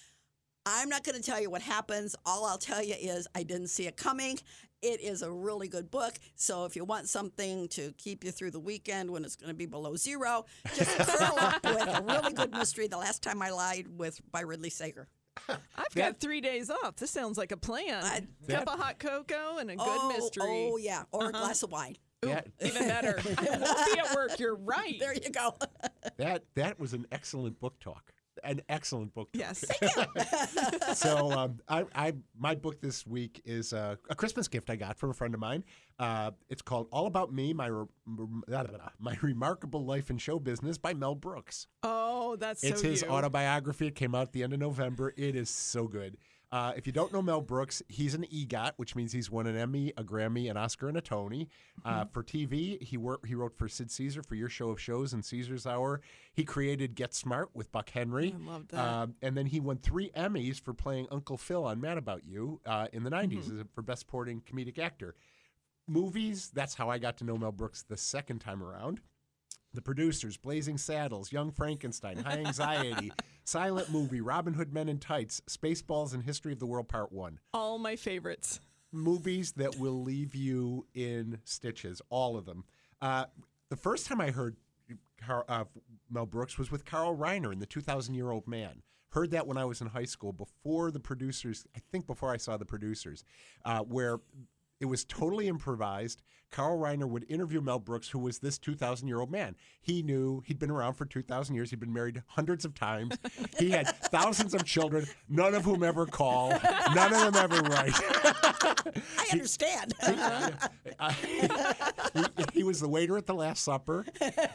I'm 0.65 0.89
not 0.89 1.03
going 1.03 1.15
to 1.15 1.21
tell 1.21 1.41
you 1.41 1.49
what 1.49 1.61
happens. 1.61 2.15
All 2.25 2.45
I'll 2.45 2.57
tell 2.57 2.83
you 2.83 2.95
is 2.97 3.27
I 3.35 3.43
didn't 3.43 3.67
see 3.67 3.87
it 3.87 3.97
coming. 3.97 4.39
It 4.81 5.01
is 5.01 5.21
a 5.21 5.31
really 5.31 5.67
good 5.67 5.89
book. 5.91 6.13
So 6.35 6.65
if 6.65 6.75
you 6.75 6.83
want 6.85 7.07
something 7.09 7.67
to 7.69 7.93
keep 7.97 8.23
you 8.23 8.31
through 8.31 8.51
the 8.51 8.59
weekend 8.59 9.09
when 9.11 9.23
it's 9.23 9.35
going 9.35 9.49
to 9.49 9.55
be 9.55 9.65
below 9.65 9.95
zero, 9.95 10.45
just 10.75 10.97
curl 10.99 11.39
up 11.39 11.63
with 11.63 11.87
a 11.87 12.03
really 12.05 12.33
good 12.33 12.51
mystery. 12.51 12.87
The 12.87 12.97
last 12.97 13.21
time 13.21 13.41
I 13.41 13.49
lied 13.49 13.87
with 13.97 14.19
by 14.31 14.43
Riley 14.43 14.69
Sager. 14.69 15.07
I've 15.49 15.59
That- 15.93 15.95
got 15.95 16.19
three 16.19 16.41
days 16.41 16.69
off. 16.69 16.97
This 16.97 17.11
sounds 17.11 17.37
like 17.37 17.51
a 17.51 17.57
plan. 17.57 18.03
I- 18.03 18.27
Cup 18.47 18.67
of 18.67 18.79
hot 18.79 18.99
cocoa 18.99 19.57
and 19.57 19.71
a 19.71 19.75
good 19.75 19.85
oh, 19.87 20.09
mystery. 20.09 20.69
Oh 20.71 20.77
yeah, 20.77 21.03
or 21.11 21.25
a 21.25 21.29
uh-huh. 21.29 21.39
glass 21.39 21.63
of 21.63 21.71
wine. 21.71 21.97
That, 22.21 22.47
Even 22.61 22.87
better. 22.87 23.19
I 23.37 23.57
won't 23.59 23.93
be 23.93 23.99
at 23.99 24.15
work. 24.15 24.39
You're 24.39 24.55
right. 24.55 24.95
There 24.97 25.13
you 25.13 25.29
go. 25.29 25.55
that 26.17 26.43
that 26.55 26.79
was 26.79 26.93
an 26.93 27.05
excellent 27.11 27.59
book 27.59 27.79
talk. 27.79 28.13
An 28.43 28.61
excellent 28.69 29.13
book. 29.13 29.29
Yes. 29.33 29.63
so 30.93 31.31
um, 31.31 31.59
I, 31.67 31.85
I 31.95 32.13
my 32.37 32.55
book 32.55 32.81
this 32.81 33.05
week 33.07 33.41
is 33.45 33.73
uh, 33.73 33.95
a 34.09 34.15
Christmas 34.15 34.47
gift 34.47 34.69
I 34.69 34.75
got 34.75 34.97
from 34.97 35.09
a 35.09 35.13
friend 35.13 35.33
of 35.33 35.39
mine. 35.39 35.63
Uh, 35.99 36.31
it's 36.49 36.61
called 36.61 36.87
All 36.91 37.05
About 37.07 37.33
Me: 37.33 37.53
My 37.53 37.67
Re- 37.67 37.85
My 38.99 39.17
Remarkable 39.21 39.85
Life 39.85 40.09
in 40.09 40.17
Show 40.17 40.39
Business 40.39 40.77
by 40.77 40.93
Mel 40.93 41.15
Brooks. 41.15 41.67
Oh, 41.83 42.35
that's 42.35 42.63
It's 42.63 42.81
so 42.81 42.87
his 42.89 43.01
you. 43.01 43.09
autobiography. 43.09 43.87
It 43.87 43.95
came 43.95 44.15
out 44.15 44.23
at 44.23 44.33
the 44.33 44.43
end 44.43 44.53
of 44.53 44.59
November. 44.59 45.13
It 45.15 45.35
is 45.35 45.49
so 45.49 45.87
good. 45.87 46.17
Uh, 46.53 46.71
if 46.77 46.85
you 46.85 46.93
don't 46.93 47.11
know 47.11 47.19
Mel 47.21 47.41
Brooks, 47.41 47.81
he's 47.89 48.13
an 48.13 48.25
EGOT, 48.31 48.73
which 48.77 48.95
means 48.95 49.11
he's 49.11 49.31
won 49.31 49.47
an 49.47 49.57
Emmy, 49.57 49.91
a 49.97 50.03
Grammy, 50.03 50.51
an 50.51 50.55
Oscar, 50.55 50.87
and 50.87 50.95
a 50.95 51.01
Tony. 51.01 51.49
Mm-hmm. 51.83 51.99
Uh, 52.01 52.05
for 52.05 52.21
TV, 52.23 52.79
he 52.79 52.95
wor- 52.95 53.19
he 53.25 53.33
wrote 53.33 53.57
for 53.57 53.67
Sid 53.67 53.89
Caesar 53.89 54.21
for 54.21 54.35
Your 54.35 54.49
Show 54.49 54.69
of 54.69 54.79
Shows 54.79 55.13
and 55.13 55.25
Caesar's 55.25 55.65
Hour. 55.65 56.01
He 56.31 56.43
created 56.43 56.93
Get 56.93 57.15
Smart 57.15 57.49
with 57.55 57.71
Buck 57.71 57.89
Henry. 57.89 58.35
I 58.39 58.51
love 58.51 58.67
that. 58.67 58.79
Um, 58.79 59.15
and 59.23 59.35
then 59.35 59.47
he 59.47 59.59
won 59.59 59.77
three 59.77 60.11
Emmys 60.15 60.61
for 60.61 60.75
playing 60.75 61.07
Uncle 61.09 61.37
Phil 61.37 61.65
on 61.65 61.81
Mad 61.81 61.97
About 61.97 62.23
You 62.23 62.61
uh, 62.67 62.85
in 62.93 63.03
the 63.03 63.09
90s 63.09 63.45
Mm-hmm. 63.45 63.61
for 63.73 63.81
Best 63.81 64.01
Supporting 64.01 64.41
Comedic 64.41 64.77
Actor. 64.77 65.15
Movies, 65.87 66.51
that's 66.53 66.75
how 66.75 66.89
I 66.89 66.97
got 66.99 67.17
to 67.17 67.23
know 67.25 67.35
Mel 67.35 67.51
Brooks 67.51 67.81
the 67.81 67.97
second 67.97 68.39
time 68.39 68.63
around. 68.63 69.01
The 69.73 69.81
producers, 69.81 70.37
Blazing 70.37 70.77
Saddles, 70.77 71.31
Young 71.31 71.51
Frankenstein, 71.51 72.17
High 72.17 72.43
Anxiety, 72.45 73.11
Silent 73.43 73.89
Movie, 73.89 74.21
Robin 74.21 74.53
Hood 74.53 74.71
Men 74.71 74.87
in 74.87 74.99
Tights, 74.99 75.41
Spaceballs 75.49 76.13
and 76.13 76.23
History 76.23 76.53
of 76.53 76.59
the 76.59 76.67
World 76.67 76.87
Part 76.87 77.11
1. 77.11 77.39
All 77.53 77.79
my 77.79 77.95
favorites. 77.95 78.59
Movies 78.91 79.53
that 79.53 79.79
will 79.79 80.03
leave 80.03 80.35
you 80.35 80.85
in 80.93 81.39
stitches, 81.43 82.01
all 82.09 82.37
of 82.37 82.45
them. 82.45 82.65
Uh, 83.01 83.25
the 83.69 83.75
first 83.75 84.05
time 84.05 84.21
I 84.21 84.29
heard 84.29 84.57
Car- 85.25 85.45
uh, 85.49 85.63
Mel 86.11 86.27
Brooks 86.27 86.59
was 86.59 86.69
with 86.69 86.85
Carl 86.85 87.17
Reiner 87.17 87.51
in 87.51 87.57
The 87.57 87.65
2,000 87.65 88.13
Year 88.13 88.29
Old 88.29 88.47
Man. 88.47 88.83
Heard 89.09 89.31
that 89.31 89.47
when 89.47 89.57
I 89.57 89.65
was 89.65 89.81
in 89.81 89.87
high 89.87 90.05
school 90.05 90.33
before 90.33 90.91
the 90.91 90.99
producers, 90.99 91.65
I 91.75 91.79
think 91.91 92.05
before 92.07 92.31
I 92.31 92.37
saw 92.37 92.57
the 92.57 92.65
producers, 92.65 93.23
uh, 93.65 93.79
where 93.79 94.19
it 94.83 94.89
was 94.89 95.05
totally 95.05 95.47
improvised. 95.47 96.21
Carl 96.51 96.77
Reiner 96.77 97.07
would 97.07 97.25
interview 97.29 97.61
Mel 97.61 97.79
Brooks, 97.79 98.09
who 98.09 98.19
was 98.19 98.39
this 98.39 98.57
2,000 98.57 99.07
year 99.07 99.21
old 99.21 99.31
man. 99.31 99.55
He 99.81 100.03
knew 100.03 100.43
he'd 100.45 100.59
been 100.59 100.69
around 100.69 100.95
for 100.95 101.05
2,000 101.05 101.55
years. 101.55 101.69
He'd 101.69 101.79
been 101.79 101.93
married 101.93 102.21
hundreds 102.27 102.65
of 102.65 102.75
times. 102.75 103.17
He 103.57 103.71
had 103.71 103.87
thousands 104.11 104.53
of 104.53 104.65
children, 104.65 105.05
none 105.29 105.55
of 105.55 105.63
whom 105.63 105.83
ever 105.83 106.05
call, 106.05 106.49
none 106.93 107.13
of 107.13 107.33
them 107.33 107.35
ever 107.35 107.61
write. 107.61 107.93
I 109.17 109.27
understand. 109.31 109.93
Uh, 110.99 111.11
he, 111.11 111.47
he 112.53 112.63
was 112.63 112.81
the 112.81 112.89
waiter 112.89 113.17
at 113.17 113.25
the 113.25 113.33
Last 113.33 113.63
Supper. 113.63 114.05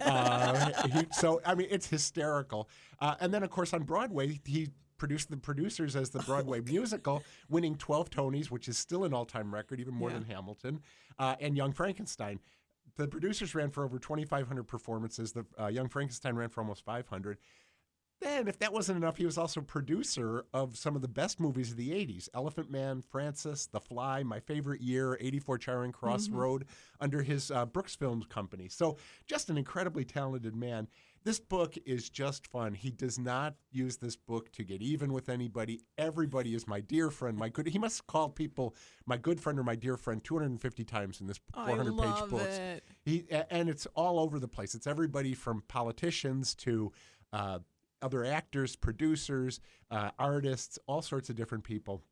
Uh, 0.02 0.88
he, 0.88 1.06
so 1.10 1.40
I 1.46 1.54
mean, 1.54 1.68
it's 1.70 1.86
hysterical. 1.86 2.68
Uh, 3.00 3.14
and 3.20 3.32
then, 3.32 3.42
of 3.42 3.48
course, 3.48 3.72
on 3.72 3.84
Broadway, 3.84 4.38
he 4.44 4.68
produced 4.98 5.30
the 5.30 5.36
producers 5.36 5.96
as 5.96 6.10
the 6.10 6.18
Broadway 6.20 6.60
musical, 6.64 7.22
winning 7.48 7.76
12 7.76 8.10
Tonys, 8.10 8.46
which 8.50 8.68
is 8.68 8.76
still 8.76 9.04
an 9.04 9.14
all-time 9.14 9.54
record, 9.54 9.80
even 9.80 9.94
more 9.94 10.10
Yeah. 10.10 10.16
than 10.18 10.24
Hamilton, 10.24 10.80
uh, 11.18 11.36
and 11.40 11.56
Young 11.56 11.72
Frankenstein. 11.72 12.40
The 12.96 13.06
producers 13.08 13.54
ran 13.54 13.70
for 13.70 13.84
over 13.84 13.98
2,500 13.98 14.64
performances. 14.64 15.32
The 15.32 15.46
uh, 15.58 15.68
Young 15.68 15.88
Frankenstein 15.88 16.34
ran 16.34 16.48
for 16.48 16.60
almost 16.60 16.84
500. 16.84 17.38
Then, 18.20 18.48
if 18.48 18.58
that 18.58 18.72
wasn't 18.72 18.96
enough, 18.96 19.16
he 19.16 19.24
was 19.24 19.38
also 19.38 19.60
producer 19.60 20.44
of 20.52 20.76
some 20.76 20.96
of 20.96 21.02
the 21.02 21.06
best 21.08 21.38
movies 21.38 21.70
of 21.70 21.76
the 21.76 21.90
80s 21.90 22.28
Elephant 22.34 22.68
Man, 22.68 23.00
Frances, 23.00 23.68
The 23.70 23.78
Fly, 23.78 24.24
My 24.24 24.40
Favorite 24.40 24.80
Year, 24.80 25.16
84 25.20 25.58
Charing 25.58 25.92
Cross 25.92 26.28
Road, 26.30 26.64
under 27.00 27.22
his 27.22 27.52
uh, 27.52 27.64
Brooks 27.66 27.94
Films 27.94 28.26
Company. 28.26 28.68
So, 28.68 28.96
just 29.28 29.50
an 29.50 29.56
incredibly 29.56 30.04
talented 30.04 30.56
man. 30.56 30.88
This 31.24 31.40
book 31.40 31.74
is 31.84 32.08
just 32.08 32.46
fun. 32.46 32.74
He 32.74 32.90
does 32.90 33.18
not 33.18 33.54
use 33.70 33.96
this 33.96 34.16
book 34.16 34.50
to 34.52 34.64
get 34.64 34.80
even 34.80 35.12
with 35.12 35.28
anybody. 35.28 35.80
Everybody 35.96 36.54
is 36.54 36.66
my 36.66 36.80
dear 36.80 37.10
friend, 37.10 37.36
my 37.36 37.48
good. 37.48 37.68
He 37.68 37.78
must 37.78 38.06
call 38.06 38.28
people 38.28 38.74
my 39.06 39.16
good 39.16 39.40
friend 39.40 39.58
or 39.58 39.64
my 39.64 39.74
dear 39.74 39.96
friend 39.96 40.22
250 40.22 40.84
times 40.84 41.20
in 41.20 41.26
this 41.26 41.40
I 41.54 41.66
400 41.66 41.98
page 41.98 42.30
book. 42.30 42.40
it. 42.42 42.84
He 43.04 43.24
and 43.50 43.68
it's 43.68 43.86
all 43.94 44.18
over 44.20 44.38
the 44.38 44.48
place. 44.48 44.74
It's 44.74 44.86
everybody 44.86 45.34
from 45.34 45.62
politicians 45.68 46.54
to 46.56 46.92
uh, 47.32 47.58
other 48.02 48.24
actors, 48.24 48.76
producers, 48.76 49.60
uh, 49.90 50.10
artists, 50.18 50.78
all 50.86 51.02
sorts 51.02 51.28
of 51.30 51.36
different 51.36 51.64
people. 51.64 52.02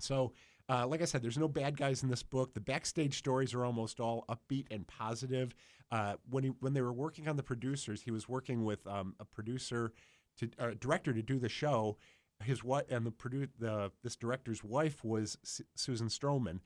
So, 0.00 0.32
uh, 0.68 0.86
like 0.86 1.02
I 1.02 1.04
said, 1.04 1.22
there's 1.22 1.38
no 1.38 1.48
bad 1.48 1.76
guys 1.76 2.02
in 2.02 2.08
this 2.08 2.22
book. 2.22 2.54
The 2.54 2.60
backstage 2.60 3.18
stories 3.18 3.54
are 3.54 3.64
almost 3.64 4.00
all 4.00 4.24
upbeat 4.28 4.66
and 4.70 4.86
positive. 4.86 5.54
Uh, 5.90 6.14
when 6.28 6.44
he 6.44 6.50
when 6.60 6.72
they 6.72 6.80
were 6.80 6.92
working 6.92 7.28
on 7.28 7.36
the 7.36 7.42
producers, 7.42 8.02
he 8.02 8.10
was 8.10 8.28
working 8.28 8.64
with 8.64 8.86
um, 8.86 9.14
a 9.20 9.24
producer 9.24 9.92
to 10.38 10.50
uh, 10.58 10.70
director 10.80 11.12
to 11.12 11.22
do 11.22 11.38
the 11.38 11.48
show. 11.48 11.98
His 12.42 12.64
wife 12.64 12.84
and 12.90 13.06
the 13.06 13.12
produ- 13.12 13.50
the 13.58 13.92
this 14.02 14.16
director's 14.16 14.64
wife 14.64 15.04
was 15.04 15.38
Su- 15.44 15.64
Susan 15.74 16.08
Stroman 16.08 16.60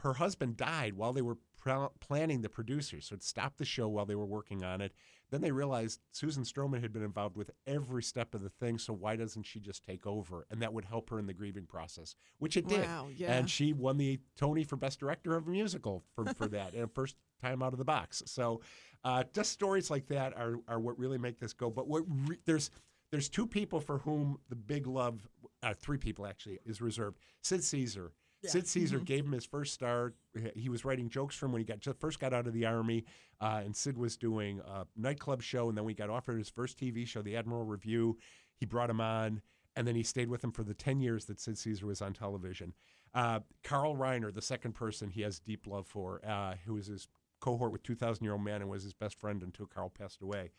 her 0.00 0.14
husband 0.14 0.56
died 0.56 0.94
while 0.94 1.12
they 1.12 1.22
were 1.22 1.38
pl- 1.62 1.92
planning 2.00 2.42
the 2.42 2.48
producers, 2.48 3.06
so 3.06 3.14
it 3.14 3.22
stopped 3.22 3.58
the 3.58 3.64
show 3.64 3.88
while 3.88 4.06
they 4.06 4.14
were 4.14 4.26
working 4.26 4.64
on 4.64 4.80
it. 4.80 4.92
Then 5.30 5.40
they 5.40 5.52
realized 5.52 6.00
Susan 6.10 6.42
Stroman 6.42 6.80
had 6.80 6.92
been 6.92 7.04
involved 7.04 7.36
with 7.36 7.50
every 7.66 8.02
step 8.02 8.34
of 8.34 8.42
the 8.42 8.48
thing, 8.48 8.78
so 8.78 8.92
why 8.92 9.16
doesn't 9.16 9.44
she 9.44 9.60
just 9.60 9.84
take 9.84 10.06
over? 10.06 10.46
And 10.50 10.60
that 10.62 10.72
would 10.72 10.84
help 10.84 11.10
her 11.10 11.18
in 11.18 11.26
the 11.26 11.32
grieving 11.32 11.66
process, 11.66 12.16
which 12.38 12.56
it 12.56 12.66
did. 12.66 12.84
Wow, 12.84 13.08
yeah. 13.14 13.32
And 13.32 13.48
she 13.48 13.72
won 13.72 13.96
the 13.96 14.20
Tony 14.36 14.64
for 14.64 14.76
Best 14.76 14.98
Director 14.98 15.36
of 15.36 15.46
a 15.46 15.50
Musical 15.50 16.02
for, 16.14 16.24
for 16.34 16.48
that, 16.48 16.74
and 16.74 16.92
first 16.92 17.16
time 17.40 17.62
out 17.62 17.72
of 17.72 17.78
the 17.78 17.84
box. 17.84 18.22
So 18.26 18.60
uh, 19.04 19.24
just 19.32 19.52
stories 19.52 19.90
like 19.90 20.08
that 20.08 20.36
are, 20.36 20.56
are 20.66 20.80
what 20.80 20.98
really 20.98 21.18
make 21.18 21.38
this 21.38 21.52
go. 21.52 21.70
But 21.70 21.88
what 21.88 22.04
re- 22.08 22.38
there's 22.44 22.70
there's 23.10 23.28
two 23.28 23.46
people 23.46 23.80
for 23.80 23.98
whom 23.98 24.38
the 24.48 24.56
big 24.56 24.86
love, 24.86 25.28
uh, 25.62 25.74
three 25.74 25.98
people 25.98 26.26
actually, 26.26 26.58
is 26.64 26.80
reserved. 26.80 27.18
Sid 27.42 27.64
Caesar. 27.64 28.12
Sid 28.44 28.66
Caesar 28.68 28.98
gave 29.00 29.26
him 29.26 29.32
his 29.32 29.44
first 29.44 29.74
start. 29.74 30.14
He 30.54 30.68
was 30.68 30.84
writing 30.84 31.08
jokes 31.08 31.36
from 31.36 31.52
when 31.52 31.60
he 31.60 31.64
got 31.64 31.84
first 31.98 32.20
got 32.20 32.32
out 32.32 32.46
of 32.46 32.52
the 32.52 32.66
army, 32.66 33.04
uh, 33.40 33.60
and 33.64 33.76
Sid 33.76 33.98
was 33.98 34.16
doing 34.16 34.60
a 34.60 34.86
nightclub 34.96 35.42
show. 35.42 35.68
And 35.68 35.76
then 35.76 35.84
we 35.84 35.94
got 35.94 36.10
offered 36.10 36.38
his 36.38 36.48
first 36.48 36.78
TV 36.78 37.06
show, 37.06 37.22
The 37.22 37.36
Admiral 37.36 37.64
Review. 37.64 38.18
He 38.56 38.66
brought 38.66 38.90
him 38.90 39.00
on, 39.00 39.42
and 39.76 39.86
then 39.86 39.94
he 39.94 40.02
stayed 40.02 40.28
with 40.28 40.42
him 40.42 40.52
for 40.52 40.64
the 40.64 40.74
ten 40.74 41.00
years 41.00 41.26
that 41.26 41.40
Sid 41.40 41.58
Caesar 41.58 41.86
was 41.86 42.00
on 42.00 42.12
television. 42.12 42.74
Uh, 43.12 43.40
Carl 43.64 43.96
Reiner, 43.96 44.32
the 44.32 44.42
second 44.42 44.72
person 44.72 45.10
he 45.10 45.22
has 45.22 45.40
deep 45.40 45.66
love 45.66 45.86
for, 45.86 46.20
uh, 46.26 46.54
who 46.64 46.74
was 46.74 46.86
his 46.86 47.08
cohort 47.40 47.72
with 47.72 47.82
2,000 47.82 48.22
Year 48.22 48.34
Old 48.34 48.44
Man 48.44 48.60
and 48.60 48.70
was 48.70 48.84
his 48.84 48.92
best 48.92 49.18
friend 49.18 49.42
until 49.42 49.66
Carl 49.66 49.90
passed 49.90 50.22
away, 50.22 50.50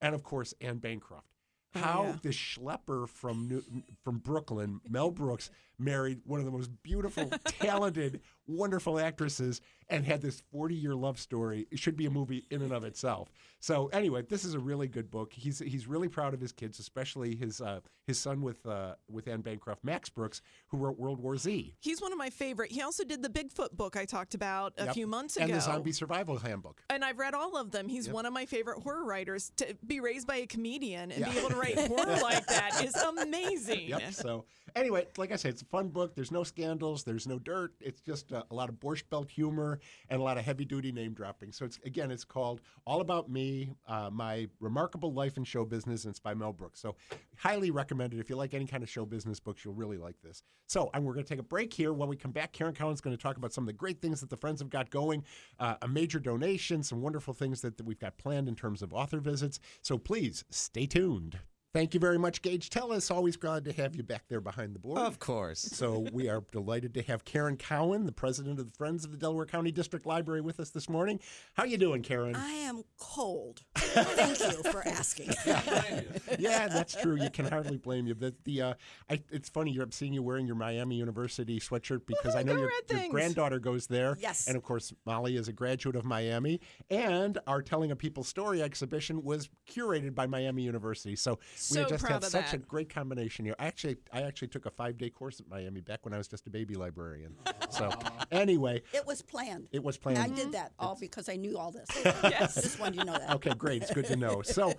and 0.00 0.14
of 0.14 0.22
course 0.22 0.54
Anne 0.60 0.78
Bancroft. 0.78 1.26
How 1.74 2.04
yeah. 2.04 2.16
the 2.22 2.28
schlepper 2.30 3.06
from 3.08 3.48
New, 3.48 3.62
from 4.02 4.18
Brooklyn, 4.18 4.80
Mel 4.88 5.10
Brooks, 5.10 5.50
married 5.78 6.20
one 6.24 6.40
of 6.40 6.46
the 6.46 6.52
most 6.52 6.70
beautiful, 6.82 7.30
talented, 7.60 8.20
wonderful 8.46 8.98
actresses, 8.98 9.60
and 9.88 10.04
had 10.04 10.20
this 10.20 10.42
40-year 10.54 10.94
love 10.94 11.18
story. 11.18 11.66
It 11.70 11.78
should 11.78 11.96
be 11.96 12.06
a 12.06 12.10
movie 12.10 12.44
in 12.50 12.62
and 12.62 12.72
of 12.72 12.82
itself. 12.84 13.30
So 13.60 13.86
anyway, 13.88 14.22
this 14.28 14.44
is 14.44 14.54
a 14.54 14.58
really 14.58 14.88
good 14.88 15.10
book. 15.10 15.32
He's 15.32 15.58
he's 15.60 15.86
really 15.86 16.08
proud 16.08 16.34
of 16.34 16.40
his 16.40 16.52
kids, 16.52 16.78
especially 16.78 17.34
his 17.36 17.60
uh, 17.60 17.80
his 18.06 18.18
son 18.18 18.42
with 18.42 18.64
uh, 18.66 18.94
with 19.08 19.28
Anne 19.28 19.40
Bancroft, 19.42 19.84
Max 19.84 20.08
Brooks, 20.08 20.40
who 20.68 20.78
wrote 20.78 20.98
World 20.98 21.20
War 21.20 21.36
Z. 21.36 21.74
He's 21.80 22.00
one 22.00 22.12
of 22.12 22.18
my 22.18 22.30
favorite. 22.30 22.70
He 22.72 22.82
also 22.82 23.04
did 23.04 23.22
the 23.22 23.28
Bigfoot 23.28 23.72
book 23.72 23.96
I 23.96 24.04
talked 24.04 24.34
about 24.34 24.74
a 24.78 24.86
Yep. 24.86 24.94
few 24.94 25.06
months 25.06 25.36
ago. 25.36 25.44
and 25.46 25.54
the 25.54 25.60
Zombie 25.60 25.92
Survival 25.92 26.36
Handbook. 26.38 26.82
And 26.90 27.04
I've 27.04 27.18
read 27.18 27.34
all 27.34 27.56
of 27.56 27.70
them. 27.72 27.88
He's 27.88 28.08
one 28.08 28.26
of 28.26 28.32
my 28.32 28.46
favorite 28.46 28.80
horror 28.82 29.04
writers. 29.04 29.52
To 29.56 29.76
be 29.86 30.00
raised 30.00 30.26
by 30.26 30.36
a 30.36 30.46
comedian 30.46 31.10
and 31.12 31.24
be 31.24 31.38
able 31.38 31.48
to 31.50 31.56
write 31.56 31.78
horror 31.78 32.18
like 32.22 32.46
that 32.46 32.82
is 32.84 32.94
amazing. 32.94 33.88
Yep. 33.88 34.12
So 34.12 34.44
anyway, 34.74 35.06
like 35.16 35.32
I 35.32 35.36
said, 35.36 35.52
it's 35.52 35.62
fun 35.70 35.88
book. 35.88 36.14
There's 36.14 36.30
no 36.30 36.44
scandals. 36.44 37.04
There's 37.04 37.26
no 37.26 37.38
dirt. 37.38 37.74
It's 37.80 38.00
just 38.00 38.32
uh, 38.32 38.42
a 38.50 38.54
lot 38.54 38.68
of 38.68 38.76
Borscht 38.76 39.08
Belt 39.10 39.30
humor 39.30 39.80
and 40.08 40.20
a 40.20 40.24
lot 40.24 40.38
of 40.38 40.44
heavy 40.44 40.64
duty 40.64 40.92
name 40.92 41.14
dropping. 41.14 41.52
So 41.52 41.64
it's 41.64 41.78
again, 41.84 42.10
it's 42.10 42.24
called 42.24 42.60
All 42.86 43.00
About 43.00 43.30
Me, 43.30 43.74
uh, 43.86 44.10
My 44.12 44.48
Remarkable 44.60 45.12
Life 45.12 45.36
in 45.36 45.44
Show 45.44 45.64
Business, 45.64 46.04
and 46.04 46.12
it's 46.12 46.20
by 46.20 46.34
Mel 46.34 46.52
Brooks. 46.52 46.80
So 46.80 46.96
highly 47.36 47.70
recommended. 47.70 48.20
If 48.20 48.30
you 48.30 48.36
like 48.36 48.54
any 48.54 48.66
kind 48.66 48.82
of 48.82 48.88
show 48.88 49.04
business 49.04 49.40
books, 49.40 49.64
you'll 49.64 49.74
really 49.74 49.98
like 49.98 50.20
this. 50.22 50.42
So 50.66 50.90
and 50.94 51.04
we're 51.04 51.14
going 51.14 51.24
to 51.24 51.28
take 51.28 51.40
a 51.40 51.44
break 51.44 51.72
here. 51.72 51.92
When 51.92 52.08
we 52.08 52.16
come 52.16 52.32
back, 52.32 52.52
Karen 52.52 52.74
Cowan's 52.74 53.00
going 53.00 53.16
to 53.16 53.22
talk 53.22 53.36
about 53.36 53.52
some 53.52 53.64
of 53.64 53.66
the 53.66 53.72
great 53.72 54.00
things 54.00 54.20
that 54.20 54.30
the 54.30 54.36
friends 54.36 54.60
have 54.60 54.70
got 54.70 54.90
going, 54.90 55.24
uh, 55.58 55.76
a 55.82 55.88
major 55.88 56.18
donation, 56.18 56.82
some 56.82 57.00
wonderful 57.02 57.34
things 57.34 57.60
that, 57.60 57.76
that 57.76 57.84
we've 57.84 57.98
got 57.98 58.18
planned 58.18 58.48
in 58.48 58.56
terms 58.56 58.82
of 58.82 58.92
author 58.92 59.20
visits. 59.20 59.60
So 59.82 59.98
please 59.98 60.44
stay 60.50 60.86
tuned. 60.86 61.38
Thank 61.76 61.92
you 61.92 62.00
very 62.00 62.16
much, 62.16 62.40
Gage 62.40 62.70
Tellis. 62.70 63.14
Always 63.14 63.36
glad 63.36 63.66
to 63.66 63.72
have 63.74 63.94
you 63.94 64.02
back 64.02 64.22
there 64.30 64.40
behind 64.40 64.74
the 64.74 64.78
board. 64.78 64.98
Of 64.98 65.18
course. 65.18 65.72
So 65.76 66.06
we 66.10 66.30
are 66.30 66.42
delighted 66.52 66.94
to 66.94 67.02
have 67.02 67.26
Karen 67.26 67.58
Cowan, 67.58 68.06
the 68.06 68.12
president 68.12 68.58
of 68.58 68.64
the 68.64 68.76
Friends 68.78 69.04
of 69.04 69.10
the 69.10 69.18
Delaware 69.18 69.44
County 69.44 69.70
District 69.70 70.06
Library, 70.06 70.40
with 70.40 70.58
us 70.58 70.70
this 70.70 70.88
morning. 70.88 71.20
How 71.52 71.64
are 71.64 71.66
you 71.66 71.76
doing, 71.76 72.02
Karen? 72.02 72.34
I 72.34 72.50
am 72.50 72.82
cold. 72.98 73.62
Thank 73.74 74.40
you 74.40 74.70
for 74.70 74.88
asking. 74.88 75.32
yeah, 76.38 76.66
that's 76.68 76.94
true. 76.94 77.16
You 77.16 77.28
can 77.28 77.44
hardly 77.44 77.76
blame 77.76 78.06
you. 78.06 78.14
But 78.14 78.42
the 78.44 78.62
uh, 78.62 78.74
I, 79.10 79.22
it's 79.30 79.50
funny. 79.50 79.70
You're 79.70 79.84
I'm 79.84 79.92
seeing 79.92 80.14
you 80.14 80.22
wearing 80.22 80.46
your 80.46 80.56
Miami 80.56 80.96
University 80.96 81.60
sweatshirt 81.60 82.06
because 82.06 82.34
I 82.34 82.42
know 82.42 82.56
your, 82.56 82.70
your 82.88 83.10
granddaughter 83.10 83.58
goes 83.58 83.86
there. 83.86 84.16
Yes. 84.18 84.48
and 84.48 84.56
of 84.56 84.62
course 84.62 84.94
Molly 85.04 85.36
is 85.36 85.48
a 85.48 85.52
graduate 85.52 85.94
of 85.94 86.06
Miami, 86.06 86.58
and 86.88 87.38
our 87.46 87.60
Telling 87.60 87.90
a 87.90 87.96
People 87.96 88.24
Story 88.24 88.62
exhibition 88.62 89.22
was 89.22 89.50
curated 89.70 90.14
by 90.14 90.26
Miami 90.26 90.62
University. 90.62 91.16
So 91.16 91.38
we 91.70 91.76
So 91.76 91.84
just 91.88 92.04
proud 92.04 92.14
have 92.14 92.24
of 92.24 92.30
such 92.30 92.52
a 92.52 92.58
great 92.58 92.88
combination 92.88 93.44
here. 93.44 93.54
I 93.58 93.66
actually 93.66 93.96
I 94.12 94.22
actually 94.22 94.48
took 94.48 94.66
a 94.66 94.70
five 94.70 94.98
day 94.98 95.10
course 95.10 95.40
at 95.40 95.48
Miami 95.48 95.80
back 95.80 96.04
when 96.04 96.14
I 96.14 96.18
was 96.18 96.28
just 96.28 96.46
a 96.46 96.50
baby 96.50 96.74
librarian. 96.74 97.34
so 97.70 97.90
anyway, 98.30 98.82
It 98.92 99.06
was 99.06 99.22
planned. 99.22 99.68
it 99.72 99.82
was 99.82 99.96
planned. 99.96 100.18
I 100.18 100.28
did 100.28 100.52
that 100.52 100.72
mm-hmm. 100.72 100.86
all 100.86 100.96
because 101.00 101.28
I 101.28 101.36
knew 101.36 101.58
all 101.58 101.70
this. 101.70 101.88
Yes. 102.26 102.54
Just 102.54 102.80
wanted 102.80 102.96
you 102.96 103.00
to 103.02 103.06
know 103.06 103.18
that. 103.18 103.30
Okay, 103.36 103.54
great. 103.54 103.82
It's 103.82 103.92
good 103.92 104.06
to 104.06 104.16
know. 104.16 104.42
So 104.42 104.74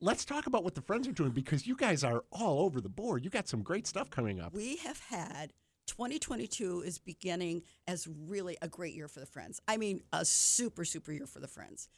let's 0.00 0.24
talk 0.24 0.46
about 0.46 0.64
what 0.64 0.74
the 0.74 0.82
friends 0.82 1.08
are 1.08 1.12
doing 1.12 1.30
because 1.30 1.66
you 1.66 1.76
guys 1.76 2.04
are 2.04 2.24
all 2.30 2.60
over 2.60 2.80
the 2.80 2.88
board. 2.88 3.24
You 3.24 3.30
got 3.30 3.48
some 3.48 3.62
great 3.62 3.86
stuff 3.86 4.10
coming 4.10 4.40
up. 4.40 4.54
We 4.54 4.76
have 4.78 5.00
had 5.00 5.52
2022 5.86 6.82
is 6.82 6.98
beginning 6.98 7.62
as 7.86 8.06
really 8.06 8.56
a 8.62 8.68
great 8.68 8.94
year 8.94 9.08
for 9.08 9.20
the 9.20 9.26
Friends. 9.26 9.60
I 9.68 9.76
mean, 9.76 10.02
a 10.12 10.24
super, 10.24 10.84
super 10.84 11.12
year 11.12 11.26
for 11.26 11.40
the 11.40 11.48
Friends. 11.48 11.88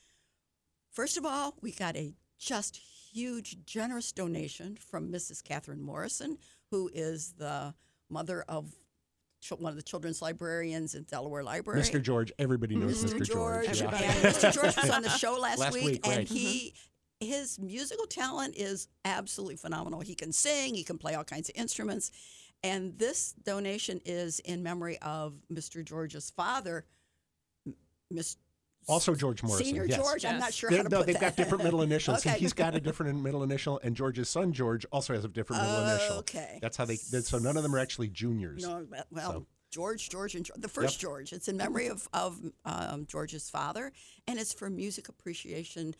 First 0.90 1.16
of 1.16 1.24
all, 1.24 1.54
we 1.60 1.72
got 1.72 1.96
a 1.96 2.14
just 2.38 2.80
huge, 3.20 3.56
generous 3.64 4.12
donation 4.12 4.76
from 4.76 5.10
Mrs. 5.10 5.42
Catherine 5.42 5.80
Morrison, 5.80 6.36
who 6.70 6.90
is 6.92 7.32
the 7.38 7.74
mother 8.10 8.44
of 8.46 8.70
ch- 9.40 9.52
one 9.52 9.70
of 9.70 9.76
the 9.76 9.82
children's 9.82 10.20
librarians 10.20 10.94
in 10.94 11.04
Delaware 11.04 11.42
Library. 11.42 11.80
Mr. 11.80 12.00
George, 12.02 12.30
everybody 12.38 12.76
knows 12.76 13.02
Mr. 13.02 13.18
Mr. 13.18 13.26
George. 13.26 13.64
George. 13.66 13.80
yeah. 13.80 13.88
And 14.02 14.24
Mr. 14.24 14.52
George 14.52 14.76
was 14.76 14.90
on 14.90 15.02
the 15.02 15.08
show 15.08 15.38
last, 15.40 15.58
Last 15.60 15.72
week, 15.74 16.06
and 16.06 16.16
right. 16.18 16.28
he 16.28 16.74
his 17.20 17.58
musical 17.58 18.04
talent 18.06 18.54
is 18.58 18.88
absolutely 19.06 19.56
phenomenal. 19.56 20.00
He 20.00 20.14
can 20.14 20.32
sing, 20.32 20.74
he 20.74 20.84
can 20.84 20.98
play 20.98 21.14
all 21.14 21.24
kinds 21.24 21.48
of 21.48 21.54
instruments, 21.56 22.12
and 22.62 22.98
this 22.98 23.32
donation 23.42 24.02
is 24.04 24.40
in 24.40 24.62
memory 24.62 24.98
of 25.00 25.32
Mr. 25.50 25.82
George's 25.82 26.28
father, 26.28 26.84
M- 27.66 27.74
Miss 28.10 28.36
Also 28.88 29.14
George 29.14 29.42
Morrison. 29.42 29.66
Senior 29.66 29.84
yes. 29.84 29.96
George. 29.98 30.24
I'm 30.24 30.38
not 30.38 30.54
sure 30.54 30.70
They're- 30.70 30.78
how 30.78 30.82
to 30.84 30.88
no, 30.88 30.96
put 30.98 31.06
they've 31.06 31.14
that. 31.14 31.20
got 31.20 31.36
different 31.36 31.64
middle 31.64 31.82
initials. 31.82 32.22
See, 32.22 32.30
Okay. 32.30 32.38
He's 32.38 32.52
got 32.52 32.74
a 32.74 32.80
different 32.88 33.20
middle 33.22 33.42
initial, 33.42 33.80
and 33.82 33.96
George's 33.96 34.28
son 34.28 34.52
George 34.52 34.86
also 34.92 35.12
has 35.14 35.24
a 35.24 35.28
different 35.28 35.62
middle 35.62 35.80
initial. 35.86 36.16
Okay. 36.18 36.58
That's 36.62 36.76
how 36.76 36.84
they. 36.84 36.96
that- 37.10 37.24
So 37.26 37.38
none 37.38 37.56
of 37.56 37.62
them 37.64 37.74
are 37.74 37.78
actually 37.78 38.08
juniors. 38.08 38.62
No, 38.62 38.86
well, 39.10 39.30
So- 39.32 39.46
George, 39.72 40.08
George, 40.08 40.34
and 40.36 40.44
George, 40.44 40.60
the 40.60 40.68
first 40.68 41.00
George. 41.00 41.32
It's 41.32 41.48
in 41.48 41.56
memory 41.56 41.88
of 41.88 42.08
of 42.12 42.40
um, 42.64 43.04
George's 43.06 43.50
father, 43.50 43.92
and 44.28 44.38
it's 44.38 44.52
for 44.52 44.70
music 44.70 45.08
appreciation 45.08 45.94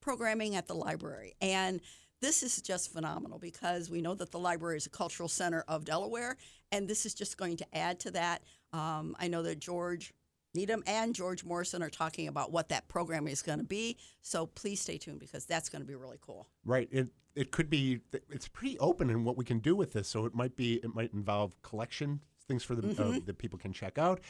programming 0.00 0.54
at 0.54 0.66
the 0.68 0.74
library. 0.74 1.34
And 1.42 1.80
this 2.22 2.42
is 2.42 2.62
just 2.62 2.92
phenomenal 2.92 3.38
because 3.38 3.90
we 3.90 4.00
know 4.00 4.14
that 4.14 4.30
the 4.30 4.38
library 4.38 4.76
is 4.76 4.86
a 4.86 4.90
cultural 4.90 5.28
center 5.28 5.64
of 5.68 5.84
Delaware, 5.84 6.36
and 6.72 6.88
this 6.88 7.04
is 7.04 7.14
just 7.14 7.36
going 7.36 7.56
to 7.58 7.66
add 7.76 8.00
to 8.00 8.10
that. 8.12 8.42
Um, 8.72 9.16
I 9.18 9.28
know 9.28 9.42
that 9.42 9.58
George 9.60 10.12
Needham 10.54 10.82
and 10.86 11.14
George 11.14 11.44
Morrison 11.44 11.82
are 11.82 11.90
talking 11.90 12.28
about 12.28 12.50
what 12.52 12.68
that 12.70 12.88
program 12.88 13.28
is 13.28 13.42
going 13.42 13.58
to 13.58 13.64
be. 13.64 13.96
So 14.22 14.46
please 14.46 14.80
stay 14.80 14.98
tuned 14.98 15.20
because 15.20 15.44
that's 15.44 15.68
going 15.68 15.82
to 15.82 15.86
be 15.86 15.94
really 15.94 16.18
cool. 16.20 16.48
Right. 16.64 16.88
It 16.90 17.08
it 17.34 17.50
could 17.52 17.70
be. 17.70 18.00
It's 18.30 18.48
pretty 18.48 18.78
open 18.78 19.10
in 19.10 19.22
what 19.24 19.36
we 19.36 19.44
can 19.44 19.58
do 19.60 19.76
with 19.76 19.92
this. 19.92 20.08
So 20.08 20.24
it 20.24 20.34
might 20.34 20.56
be. 20.56 20.74
It 20.76 20.94
might 20.94 21.12
involve 21.12 21.60
collection 21.62 22.20
things 22.48 22.64
for 22.64 22.74
the 22.74 22.82
Mm-hmm. 22.82 23.02
uh, 23.02 23.18
that 23.26 23.36
people 23.36 23.58
can 23.58 23.74
check 23.74 23.98
out, 23.98 24.20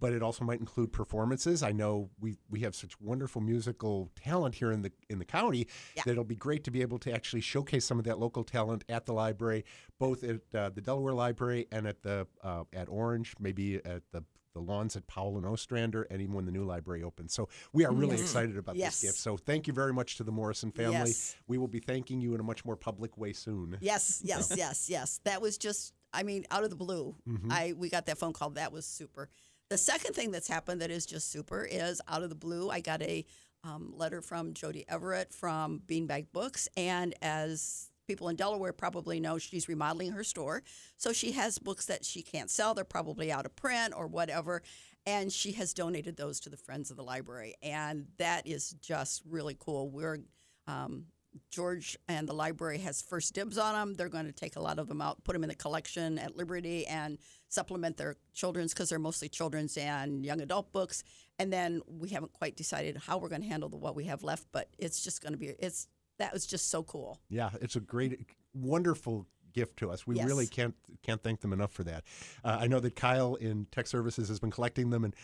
but 0.00 0.14
it 0.14 0.22
also 0.22 0.42
might 0.46 0.58
include 0.60 0.92
performances. 0.94 1.62
I 1.62 1.72
know 1.72 2.08
we 2.18 2.38
we 2.48 2.60
have 2.60 2.74
such 2.74 2.98
wonderful 3.00 3.42
musical 3.42 4.10
talent 4.16 4.54
here 4.54 4.72
in 4.72 4.80
the 4.82 4.90
in 5.10 5.18
the 5.18 5.26
county 5.26 5.68
Yeah. 5.94 6.02
that 6.06 6.12
it'll 6.12 6.24
be 6.24 6.36
great 6.36 6.64
to 6.64 6.70
be 6.70 6.80
able 6.80 6.98
to 7.00 7.12
actually 7.12 7.42
showcase 7.42 7.84
some 7.84 7.98
of 7.98 8.06
that 8.06 8.18
local 8.18 8.42
talent 8.44 8.82
at 8.88 9.04
the 9.04 9.12
library, 9.12 9.64
both 9.98 10.24
at 10.24 10.40
uh, 10.54 10.70
the 10.70 10.80
Delaware 10.80 11.12
Library 11.12 11.68
and 11.70 11.86
at 11.86 12.02
the 12.02 12.26
uh, 12.42 12.64
at 12.72 12.88
Orange, 12.88 13.34
maybe 13.38 13.76
at 13.84 14.02
the 14.10 14.24
the 14.56 14.62
lawns 14.62 14.96
at 14.96 15.06
Powell 15.06 15.36
and 15.36 15.44
Ostrander, 15.44 16.04
and 16.04 16.22
even 16.22 16.34
when 16.34 16.46
the 16.46 16.50
new 16.50 16.64
library 16.64 17.02
opens. 17.02 17.34
So 17.34 17.50
we 17.74 17.84
are 17.84 17.92
really 17.92 18.16
excited 18.18 18.56
about 18.56 18.76
Yes. 18.76 19.02
this 19.02 19.10
gift. 19.10 19.20
So 19.22 19.36
thank 19.36 19.66
you 19.66 19.74
very 19.74 19.92
much 19.92 20.16
to 20.16 20.24
the 20.24 20.32
Morrison 20.32 20.72
family. 20.72 21.10
Yes. 21.10 21.36
We 21.46 21.58
will 21.58 21.68
be 21.68 21.78
thanking 21.78 22.22
you 22.22 22.32
in 22.32 22.40
a 22.40 22.42
much 22.42 22.64
more 22.64 22.74
public 22.74 23.18
way 23.18 23.34
soon. 23.34 23.76
Yes, 23.82 24.22
yes, 24.24 24.54
yes, 24.56 24.88
yes. 24.88 25.20
That 25.24 25.42
was 25.42 25.58
just, 25.58 25.92
I 26.14 26.22
mean, 26.22 26.46
out 26.50 26.64
of 26.64 26.70
the 26.70 26.76
blue. 26.76 27.14
I 27.50 27.74
we 27.76 27.90
got 27.90 28.06
that 28.06 28.16
phone 28.16 28.32
call. 28.32 28.48
That 28.50 28.72
was 28.72 28.86
super. 28.86 29.28
The 29.68 29.76
second 29.76 30.14
thing 30.14 30.30
that's 30.30 30.48
happened 30.48 30.80
that 30.80 30.90
is 30.90 31.04
just 31.04 31.30
super 31.30 31.62
is 31.62 32.00
out 32.08 32.22
of 32.22 32.30
the 32.30 32.34
blue. 32.36 32.70
I 32.70 32.80
got 32.80 33.02
a 33.02 33.26
um, 33.62 33.92
letter 33.94 34.22
from 34.22 34.54
Jody 34.54 34.86
Everett 34.88 35.34
from 35.34 35.82
Beanbag 35.86 36.28
Books, 36.32 36.66
and 36.78 37.14
as 37.20 37.90
people 38.06 38.28
in 38.28 38.36
Delaware 38.36 38.72
probably 38.72 39.20
know, 39.20 39.38
she's 39.38 39.68
remodeling 39.68 40.12
her 40.12 40.24
store, 40.24 40.62
so 40.96 41.12
she 41.12 41.32
has 41.32 41.58
books 41.58 41.86
that 41.86 42.04
she 42.04 42.22
can't 42.22 42.50
sell. 42.50 42.74
They're 42.74 42.84
probably 42.84 43.32
out 43.32 43.46
of 43.46 43.56
print 43.56 43.94
or 43.96 44.06
whatever. 44.06 44.62
And 45.06 45.32
she 45.32 45.52
has 45.52 45.72
donated 45.72 46.16
those 46.16 46.40
to 46.40 46.50
the 46.50 46.56
Friends 46.56 46.90
of 46.90 46.96
the 46.96 47.04
Library. 47.04 47.54
And 47.62 48.06
that 48.18 48.46
is 48.46 48.70
just 48.80 49.22
really 49.28 49.56
cool. 49.58 49.88
We're 49.88 50.18
um, 50.66 51.04
George 51.50 51.96
and 52.08 52.28
the 52.28 52.32
library 52.32 52.78
has 52.78 53.02
first 53.02 53.34
dibs 53.34 53.58
on 53.58 53.74
them. 53.74 53.94
They're 53.94 54.08
going 54.08 54.26
to 54.26 54.32
take 54.32 54.56
a 54.56 54.60
lot 54.60 54.78
of 54.78 54.88
them 54.88 55.00
out, 55.00 55.22
put 55.22 55.34
them 55.34 55.44
in 55.44 55.48
the 55.48 55.54
collection 55.54 56.18
at 56.18 56.36
Liberty, 56.36 56.86
and 56.86 57.18
supplement 57.48 57.96
their 57.96 58.16
children's 58.34 58.72
because 58.72 58.88
they're 58.88 58.98
mostly 58.98 59.28
children's 59.28 59.76
and 59.76 60.24
young 60.24 60.40
adult 60.40 60.72
books. 60.72 61.04
And 61.38 61.52
then 61.52 61.82
we 61.86 62.08
haven't 62.08 62.32
quite 62.32 62.56
decided 62.56 62.96
how 62.96 63.18
we're 63.18 63.28
going 63.28 63.42
to 63.42 63.48
handle 63.48 63.68
the 63.68 63.76
what 63.76 63.94
we 63.94 64.04
have 64.04 64.22
left, 64.22 64.46
but 64.50 64.68
it's 64.78 65.04
just 65.04 65.22
going 65.22 65.34
to 65.34 65.38
be 65.38 65.54
it's 65.58 65.88
that 66.18 66.32
was 66.32 66.46
just 66.46 66.70
so 66.70 66.82
cool. 66.82 67.20
Yeah, 67.28 67.50
it's 67.60 67.76
a 67.76 67.80
great, 67.80 68.26
wonderful 68.54 69.26
gift 69.52 69.78
to 69.78 69.90
us. 69.90 70.06
We 70.06 70.22
really 70.22 70.46
can't 70.46 70.74
can't 71.02 71.22
thank 71.22 71.40
them 71.40 71.52
enough 71.52 71.72
for 71.72 71.82
that. 71.84 72.04
Uh, 72.44 72.58
I 72.60 72.66
know 72.66 72.78
that 72.80 72.94
Kyle 72.94 73.34
in 73.36 73.66
Tech 73.72 73.86
Services 73.86 74.28
has 74.28 74.38
been 74.38 74.50
collecting 74.50 74.90
them 74.90 75.04
and 75.04 75.14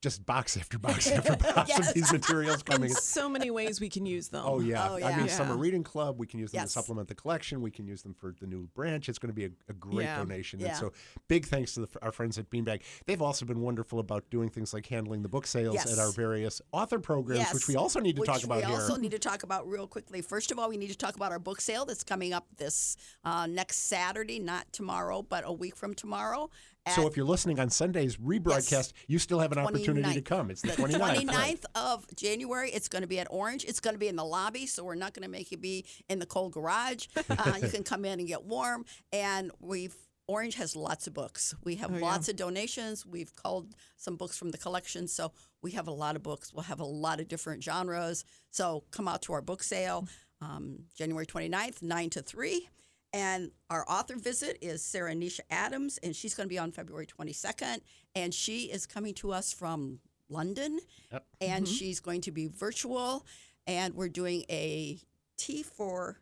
just 0.00 0.24
box 0.24 0.56
after 0.56 0.78
box 0.88 1.10
after 1.10 1.36
box 1.36 1.68
Yes. 1.68 1.88
of 1.88 1.94
these 1.94 2.12
materials 2.12 2.62
coming. 2.62 2.90
In 2.90 2.96
so 2.96 3.28
many 3.28 3.50
ways 3.50 3.80
we 3.80 3.88
can 3.88 4.06
use 4.06 4.28
them. 4.28 4.44
Oh 4.46 4.60
yeah. 4.60 4.88
Oh, 4.88 4.94
I 4.96 5.16
mean, 5.16 5.26
Yeah. 5.26 5.32
summer 5.32 5.56
reading 5.56 5.82
club. 5.82 6.18
We 6.18 6.26
can 6.26 6.38
use 6.38 6.52
them 6.52 6.60
Yes. 6.60 6.68
to 6.68 6.72
supplement 6.72 7.08
the 7.08 7.14
collection. 7.16 7.60
We 7.60 7.70
can 7.72 7.86
use 7.86 8.02
them 8.02 8.14
for 8.14 8.34
the 8.40 8.46
new 8.46 8.68
branch. 8.74 9.08
It's 9.08 9.18
going 9.18 9.30
to 9.30 9.34
be 9.34 9.46
a, 9.46 9.50
a 9.68 9.72
great 9.72 10.04
Yeah. 10.04 10.18
donation. 10.18 10.62
And 10.64 10.76
so, 10.76 10.92
big 11.26 11.46
thanks 11.46 11.74
to 11.74 11.80
the, 11.80 11.88
our 12.02 12.12
friends 12.12 12.38
at 12.38 12.48
Beanbag. 12.50 12.82
They've 13.06 13.20
also 13.20 13.44
been 13.44 13.60
wonderful 13.60 13.98
about 13.98 14.30
doing 14.30 14.48
things 14.50 14.72
like 14.72 14.86
handling 14.86 15.22
the 15.22 15.28
book 15.28 15.46
sales 15.46 15.74
Yes. 15.74 15.92
at 15.92 15.98
our 15.98 16.12
various 16.12 16.62
author 16.72 16.98
programs, 17.00 17.52
which 17.52 17.66
we 17.66 17.74
also 17.76 17.98
need 18.00 18.16
to 18.16 18.20
which 18.20 18.30
talk 18.30 18.44
about 18.44 18.58
we 18.58 18.66
here. 18.66 18.74
also 18.74 18.96
need 18.96 19.10
to 19.10 19.18
talk 19.18 19.42
about 19.42 19.68
real 19.68 19.86
quickly. 19.88 20.22
First 20.22 20.52
of 20.52 20.58
all, 20.58 20.68
we 20.68 20.76
need 20.76 20.90
to 20.90 20.96
talk 20.96 21.16
about 21.16 21.32
our 21.32 21.38
book 21.40 21.60
sale 21.60 21.84
that's 21.84 22.04
coming 22.04 22.32
up 22.32 22.46
this 22.56 22.96
uh, 23.24 23.46
next 23.46 23.78
Saturday, 23.88 24.38
not 24.38 24.72
tomorrow, 24.72 25.22
but 25.22 25.42
a 25.44 25.52
week 25.52 25.74
from 25.74 25.92
tomorrow. 25.94 26.50
So, 26.94 27.06
if 27.06 27.16
you're 27.16 27.26
listening 27.26 27.58
on 27.60 27.70
Sunday's 27.70 28.16
rebroadcast, 28.16 28.92
you 29.06 29.18
still 29.18 29.38
have 29.40 29.52
an 29.52 29.58
opportunity 29.58 30.14
to 30.14 30.20
come. 30.22 30.50
It's 30.50 30.62
the, 30.62 30.68
the 30.68 30.74
29th. 30.76 31.28
right. 31.34 31.64
of 31.74 32.06
January. 32.16 32.70
It's 32.70 32.88
going 32.88 33.02
to 33.02 33.08
be 33.08 33.18
at 33.18 33.26
Orange. 33.30 33.64
It's 33.64 33.80
going 33.80 33.94
to 33.94 33.98
be 33.98 34.08
in 34.08 34.16
the 34.16 34.24
lobby, 34.24 34.66
so 34.66 34.84
we're 34.84 34.94
not 34.94 35.14
going 35.14 35.22
to 35.24 35.28
make 35.28 35.50
you 35.50 35.58
be 35.58 35.84
in 36.08 36.18
the 36.18 36.26
cold 36.26 36.52
garage. 36.52 37.06
Uh, 37.30 37.54
you 37.62 37.68
can 37.68 37.84
come 37.84 38.04
in 38.04 38.18
and 38.18 38.26
get 38.26 38.42
warm. 38.44 38.84
And 39.12 39.50
we've 39.60 39.94
Orange 40.26 40.56
has 40.56 40.74
lots 40.76 41.06
of 41.06 41.14
books. 41.14 41.54
We 41.64 41.76
have 41.76 41.90
Oh, 41.92 41.96
yeah. 41.96 42.04
lots 42.04 42.28
of 42.28 42.36
donations. 42.36 43.06
We've 43.06 43.34
called 43.36 43.74
some 43.96 44.16
books 44.16 44.36
from 44.36 44.50
the 44.50 44.58
collection, 44.58 45.06
so 45.08 45.32
we 45.62 45.70
have 45.72 45.88
a 45.88 45.92
lot 45.92 46.16
of 46.16 46.22
books. 46.22 46.52
We'll 46.52 46.64
have 46.64 46.80
a 46.80 46.84
lot 46.84 47.20
of 47.20 47.28
different 47.28 47.62
genres. 47.62 48.24
So 48.50 48.84
come 48.90 49.08
out 49.08 49.22
to 49.22 49.32
our 49.34 49.40
book 49.42 49.62
sale 49.62 50.06
um, 50.40 50.80
January 50.96 51.26
29th, 51.26 51.82
9 51.82 52.10
to 52.10 52.22
3. 52.22 52.68
And 53.12 53.50
our 53.70 53.84
author 53.88 54.16
visit 54.16 54.58
is 54.60 54.82
Sarah 54.84 55.14
Nisha 55.14 55.40
Adams, 55.50 55.98
and 56.02 56.14
she's 56.14 56.34
going 56.34 56.46
to 56.48 56.52
be 56.52 56.58
on 56.58 56.72
February 56.72 57.06
22nd. 57.06 57.80
And 58.14 58.34
she 58.34 58.64
is 58.64 58.86
coming 58.86 59.14
to 59.14 59.32
us 59.32 59.52
from 59.52 60.00
London, 60.28 60.78
Yep. 61.12 61.24
and 61.40 61.66
she's 61.66 62.00
going 62.00 62.20
to 62.22 62.30
be 62.30 62.46
virtual. 62.48 63.24
And 63.66 63.94
we're 63.94 64.08
doing 64.10 64.44
a 64.50 64.98
tea 65.36 65.62
for 65.62 66.18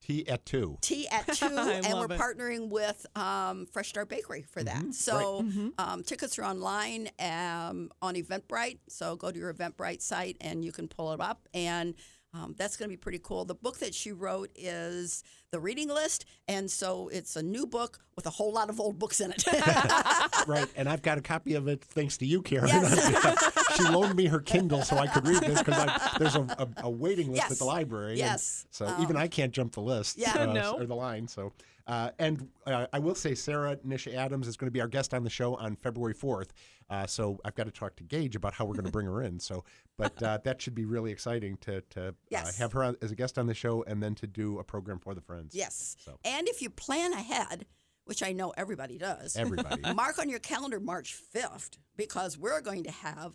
Tea 0.00 0.26
at 0.26 0.44
two. 0.44 0.78
tea 0.80 1.06
at 1.08 1.26
two, 1.34 1.46
and 1.46 1.86
we're 1.98 2.06
it. 2.06 2.18
partnering 2.20 2.70
with 2.70 3.06
um, 3.14 3.66
Fresh 3.66 3.90
Start 3.90 4.08
Bakery 4.08 4.42
for 4.42 4.62
that. 4.64 4.94
So 4.94 5.46
um, 5.78 6.02
tickets 6.02 6.38
are 6.40 6.44
online 6.44 7.08
um, 7.20 7.90
on 8.02 8.16
Eventbrite. 8.16 8.78
So 8.88 9.14
go 9.14 9.30
to 9.30 9.38
your 9.38 9.54
Eventbrite 9.54 10.02
site 10.02 10.36
and 10.40 10.64
you 10.64 10.72
can 10.72 10.88
pull 10.88 11.12
it 11.12 11.20
up, 11.20 11.48
and 11.54 11.94
um, 12.34 12.54
that's 12.56 12.76
going 12.76 12.88
to 12.88 12.92
be 12.92 12.96
pretty 12.96 13.20
cool. 13.22 13.44
The 13.44 13.54
book 13.54 13.78
that 13.78 13.94
she 13.94 14.12
wrote 14.12 14.50
is 14.54 15.22
the 15.50 15.60
reading 15.60 15.88
list, 15.88 16.24
and 16.48 16.70
so 16.70 17.08
it's 17.08 17.36
a 17.36 17.42
new 17.42 17.66
book 17.66 17.98
with 18.16 18.26
a 18.26 18.30
whole 18.30 18.52
lot 18.52 18.70
of 18.70 18.80
old 18.80 18.98
books 18.98 19.20
in 19.20 19.32
it. 19.32 19.44
right, 20.46 20.68
and 20.76 20.88
I've 20.88 21.02
got 21.02 21.18
a 21.18 21.20
copy 21.20 21.54
of 21.54 21.68
it 21.68 21.84
thanks 21.84 22.16
to 22.18 22.26
you, 22.26 22.40
Karen. 22.40 22.68
Yes. 22.68 23.58
she 23.76 23.82
loaned 23.88 24.14
me 24.16 24.26
her 24.26 24.40
Kindle 24.40 24.82
so 24.82 24.96
I 24.98 25.06
could 25.06 25.26
read 25.26 25.42
this 25.42 25.62
because 25.62 25.90
there's 26.18 26.36
a, 26.36 26.40
a, 26.58 26.68
a 26.84 26.90
waiting 26.90 27.32
list 27.32 27.50
at 27.50 27.58
the 27.58 27.64
library. 27.64 28.10
and 28.12 28.18
Yes. 28.18 28.66
so 28.70 28.94
even 29.00 29.16
I 29.16 29.28
can't 29.28 29.52
jump 29.52 29.72
the 29.72 29.82
list. 29.82 30.18
yeah. 30.18 30.32
uh, 30.38 30.46
No. 30.52 30.74
or 30.78 30.86
the 30.86 30.94
line. 30.94 31.26
So, 31.28 31.52
uh, 31.86 32.10
and 32.18 32.48
uh, 32.66 32.86
I 32.92 32.98
will 32.98 33.14
say 33.14 33.34
Sarah 33.34 33.76
Nisha 33.86 34.14
Adams 34.14 34.46
is 34.46 34.56
going 34.56 34.66
to 34.68 34.72
be 34.72 34.80
our 34.80 34.88
guest 34.88 35.12
on 35.14 35.24
the 35.24 35.30
show 35.30 35.56
on 35.56 35.74
February 35.76 36.14
4th. 36.14 36.50
Uh, 36.90 37.06
so 37.06 37.38
I've 37.44 37.54
got 37.54 37.64
to 37.64 37.70
talk 37.72 37.96
to 37.96 38.04
Gage 38.04 38.36
about 38.36 38.52
how 38.54 38.64
we're 38.66 38.74
going 38.74 38.84
to 38.86 38.92
bring 38.92 39.06
her 39.06 39.22
in. 39.22 39.40
So, 39.40 39.64
but 39.96 40.22
uh, 40.22 40.38
that 40.44 40.60
should 40.60 40.74
be 40.74 40.84
really 40.84 41.10
exciting 41.10 41.56
to 41.62 41.80
to 41.90 42.08
uh, 42.08 42.12
Yes. 42.30 42.58
have 42.58 42.72
her 42.72 42.84
on, 42.84 42.96
as 43.02 43.10
a 43.10 43.14
guest 43.14 43.38
on 43.38 43.46
the 43.46 43.54
show 43.54 43.82
and 43.84 44.02
then 44.02 44.14
to 44.16 44.26
do 44.26 44.58
a 44.58 44.64
program 44.64 44.98
for 44.98 45.14
the 45.14 45.20
friends. 45.22 45.54
yes. 45.54 45.96
So. 45.98 46.18
And 46.24 46.48
if 46.48 46.60
you 46.62 46.68
plan 46.70 47.12
ahead, 47.14 47.66
which 48.04 48.22
I 48.22 48.32
know 48.32 48.52
everybody 48.56 48.98
does, 48.98 49.36
Everybody. 49.36 49.80
mark 49.94 50.18
on 50.18 50.28
your 50.28 50.40
calendar 50.40 50.78
March 50.80 51.16
5th 51.34 51.78
because 51.96 52.36
we're 52.36 52.60
going 52.60 52.82
to 52.84 52.90
have 52.90 53.32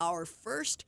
our 0.00 0.24
first 0.24 0.84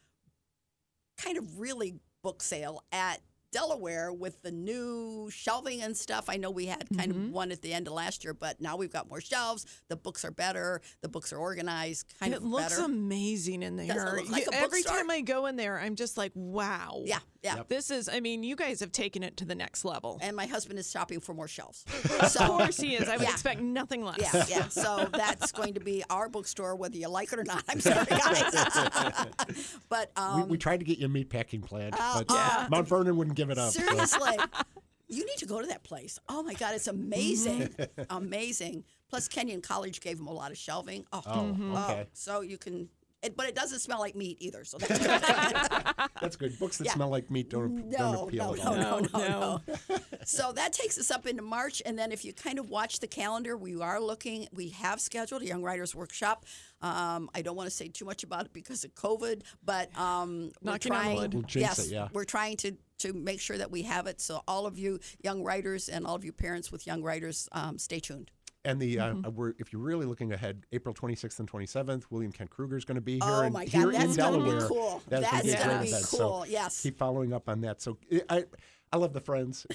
kind 1.18 1.36
of 1.36 1.60
really 1.60 1.94
book 2.22 2.42
sale 2.42 2.82
at 2.92 3.20
Delaware 3.52 4.12
with 4.12 4.40
the 4.42 4.50
new 4.50 5.28
shelving 5.30 5.82
and 5.82 5.96
stuff. 5.96 6.24
I 6.28 6.36
know 6.38 6.50
we 6.50 6.66
had 6.66 6.86
kind 6.96 7.10
of 7.10 7.30
one 7.30 7.52
at 7.52 7.60
the 7.62 7.72
end 7.72 7.86
of 7.86 7.92
last 7.92 8.24
year, 8.24 8.32
but 8.34 8.60
now 8.60 8.76
we've 8.76 8.92
got 8.92 9.08
more 9.08 9.20
shelves. 9.20 9.66
The 9.88 9.96
books 9.96 10.24
are 10.24 10.30
better. 10.30 10.80
The 11.02 11.08
books 11.08 11.32
are 11.32 11.38
organized, 11.38 12.06
kind 12.18 12.32
it 12.32 12.38
of 12.38 12.44
looks 12.44 12.70
better. 12.76 12.84
amazing 12.86 13.62
in 13.62 13.76
there. 13.76 14.14
look 14.16 14.30
like 14.30 14.44
You- 14.46 14.50
a 14.52 14.56
every 14.56 14.82
time 14.82 15.10
I 15.10 15.20
go 15.20 15.46
in 15.46 15.56
there, 15.56 15.78
I'm 15.78 15.96
just 15.96 16.16
like, 16.16 16.32
wow. 16.34 17.02
yeah, 17.04 17.18
yeah. 17.42 17.56
Yep. 17.56 17.68
This 17.68 17.90
is, 17.90 18.08
I 18.08 18.20
mean, 18.20 18.42
you 18.42 18.56
guys 18.56 18.80
have 18.80 18.90
taken 18.92 19.22
it 19.22 19.36
to 19.38 19.44
the 19.44 19.54
next 19.54 19.84
level. 19.84 20.18
And 20.22 20.34
my 20.34 20.46
husband 20.46 20.78
is 20.78 20.90
shopping 20.90 21.20
for 21.20 21.34
more 21.34 21.48
shelves. 21.48 21.84
So, 22.02 22.18
of 22.18 22.30
So, 22.30 22.46
course 22.58 22.76
he 22.78 22.94
is. 22.94 23.08
I 23.08 23.16
would 23.16 23.26
Yeah. 23.26 23.32
expect 23.32 23.60
nothing 23.60 24.02
less. 24.04 24.18
Yeah, 24.20 24.44
yeah. 24.48 24.68
So 24.68 25.08
that's 25.12 25.50
going 25.52 25.74
to 25.74 25.80
be 25.80 26.02
our 26.08 26.28
bookstore, 26.28 26.74
whether 26.76 26.96
you 26.96 27.08
like 27.08 27.32
it 27.32 27.38
or 27.38 27.44
not. 27.44 27.64
I'm 27.68 27.80
sorry, 27.80 28.06
guys. 28.06 29.26
but 29.88 30.10
um, 30.16 30.42
we, 30.42 30.48
we 30.52 30.58
tried 30.58 30.78
to 30.80 30.84
get 30.86 30.98
you 30.98 31.06
a 31.06 31.08
meat 31.08 31.28
packing 31.30 31.60
plant, 31.62 31.94
Oh, 31.98 32.22
but 32.26 32.34
yeah. 32.34 32.68
Mount 32.70 32.88
Vernon 32.88 33.16
wouldn't 33.16 33.36
give 33.42 33.50
it 33.50 33.58
up. 33.58 33.72
seriously, 33.72 34.38
you 35.08 35.26
need 35.26 35.36
to 35.38 35.46
go 35.46 35.60
to 35.60 35.66
that 35.68 35.82
place. 35.82 36.18
Oh 36.28 36.42
my 36.42 36.54
God, 36.54 36.74
it's 36.74 36.88
amazing, 36.88 37.68
mm-hmm. 37.68 38.02
amazing. 38.10 38.84
Plus, 39.08 39.28
Kenyon 39.28 39.60
College 39.60 40.00
gave 40.00 40.16
them 40.16 40.26
a 40.26 40.32
lot 40.32 40.50
of 40.50 40.58
shelving. 40.58 41.04
Oh, 41.12 41.22
Oh, 41.26 41.56
oh, 41.60 41.90
okay. 41.90 42.06
so 42.12 42.40
you 42.40 42.58
can. 42.58 42.88
It, 43.22 43.36
but 43.36 43.46
it 43.46 43.54
doesn't 43.54 43.78
smell 43.78 44.00
like 44.00 44.16
meat 44.16 44.38
either, 44.40 44.64
so 44.64 44.78
that's 44.78 44.98
good. 45.06 46.08
That's 46.20 46.36
good. 46.36 46.58
Books 46.58 46.78
that 46.78 46.86
Yeah. 46.86 46.94
smell 46.94 47.08
like 47.08 47.30
meat 47.30 47.50
don't, 47.50 47.88
No, 47.88 47.98
don't 47.98 48.28
appeal 48.28 48.54
no, 48.56 48.60
at 48.60 48.64
no, 48.64 48.74
no, 48.74 48.98
No, 49.00 49.18
no, 49.18 49.60
no. 49.88 49.96
so 50.24 50.52
that 50.52 50.72
takes 50.72 50.98
us 50.98 51.10
up 51.10 51.26
into 51.26 51.42
March, 51.42 51.80
and 51.86 51.96
then 51.98 52.10
if 52.10 52.24
you 52.24 52.32
kind 52.32 52.58
of 52.58 52.68
watch 52.68 52.98
the 52.98 53.06
calendar, 53.06 53.56
we 53.56 53.80
are 53.80 54.00
looking. 54.00 54.48
We 54.52 54.70
have 54.70 55.00
scheduled 55.00 55.42
a 55.42 55.46
Young 55.46 55.62
Writers 55.62 55.94
Workshop. 55.94 56.46
Um, 56.80 57.30
I 57.34 57.42
don't 57.42 57.54
want 57.54 57.68
to 57.70 57.74
say 57.74 57.88
too 57.88 58.04
much 58.04 58.24
about 58.24 58.46
it 58.46 58.52
because 58.52 58.82
of 58.84 58.92
COVID, 58.96 59.42
but 59.64 59.96
um, 59.96 60.50
we're 60.60 60.78
trying. 60.78 61.16
wood. 61.16 61.34
We'll 61.34 61.44
yes, 61.50 61.78
it, 61.86 61.92
yeah. 61.92 62.08
we're 62.12 62.24
trying 62.24 62.56
to 62.58 62.76
to 62.98 63.12
make 63.12 63.40
sure 63.40 63.58
that 63.58 63.70
we 63.70 63.82
have 63.82 64.06
it. 64.06 64.20
So 64.20 64.42
all 64.48 64.66
of 64.66 64.78
you 64.78 65.00
young 65.22 65.42
writers 65.44 65.88
and 65.88 66.06
all 66.06 66.14
of 66.14 66.24
you 66.24 66.32
parents 66.32 66.70
with 66.72 66.86
young 66.86 67.02
writers, 67.02 67.48
um, 67.52 67.78
stay 67.78 68.00
tuned. 68.00 68.30
And 68.64 68.80
the 68.80 68.98
uh, 69.00 69.12
Mm-hmm. 69.14 69.34
we're, 69.34 69.54
if 69.58 69.72
you're 69.72 69.82
really 69.82 70.06
looking 70.06 70.32
ahead, 70.32 70.64
April 70.72 70.94
26th 70.94 71.38
and 71.40 71.50
27th, 71.50 72.04
William 72.10 72.30
Kent 72.32 72.50
Krueger 72.50 72.76
is 72.76 72.84
going 72.84 72.94
to 72.96 73.00
be 73.00 73.14
here. 73.14 73.20
Oh 73.24 73.40
and 73.40 73.52
my 73.52 73.64
here 73.64 73.86
God, 73.90 73.94
in 73.94 74.00
that's 74.00 74.12
be 74.12 74.16
Delaware. 74.16 74.68
cool. 74.68 75.02
That 75.08 75.22
is 75.22 75.30
That's 75.30 75.42
gonna 75.42 75.52
be 75.52 75.68
gonna 75.68 75.82
be 75.84 75.90
cool, 75.90 75.98
So 76.00 76.44
yes. 76.44 76.80
keep 76.82 76.96
following 76.98 77.32
up 77.32 77.48
on 77.48 77.60
that. 77.62 77.82
So 77.82 77.98
I, 78.30 78.44
I 78.92 78.96
love 78.98 79.12
the 79.12 79.20
friends. 79.20 79.66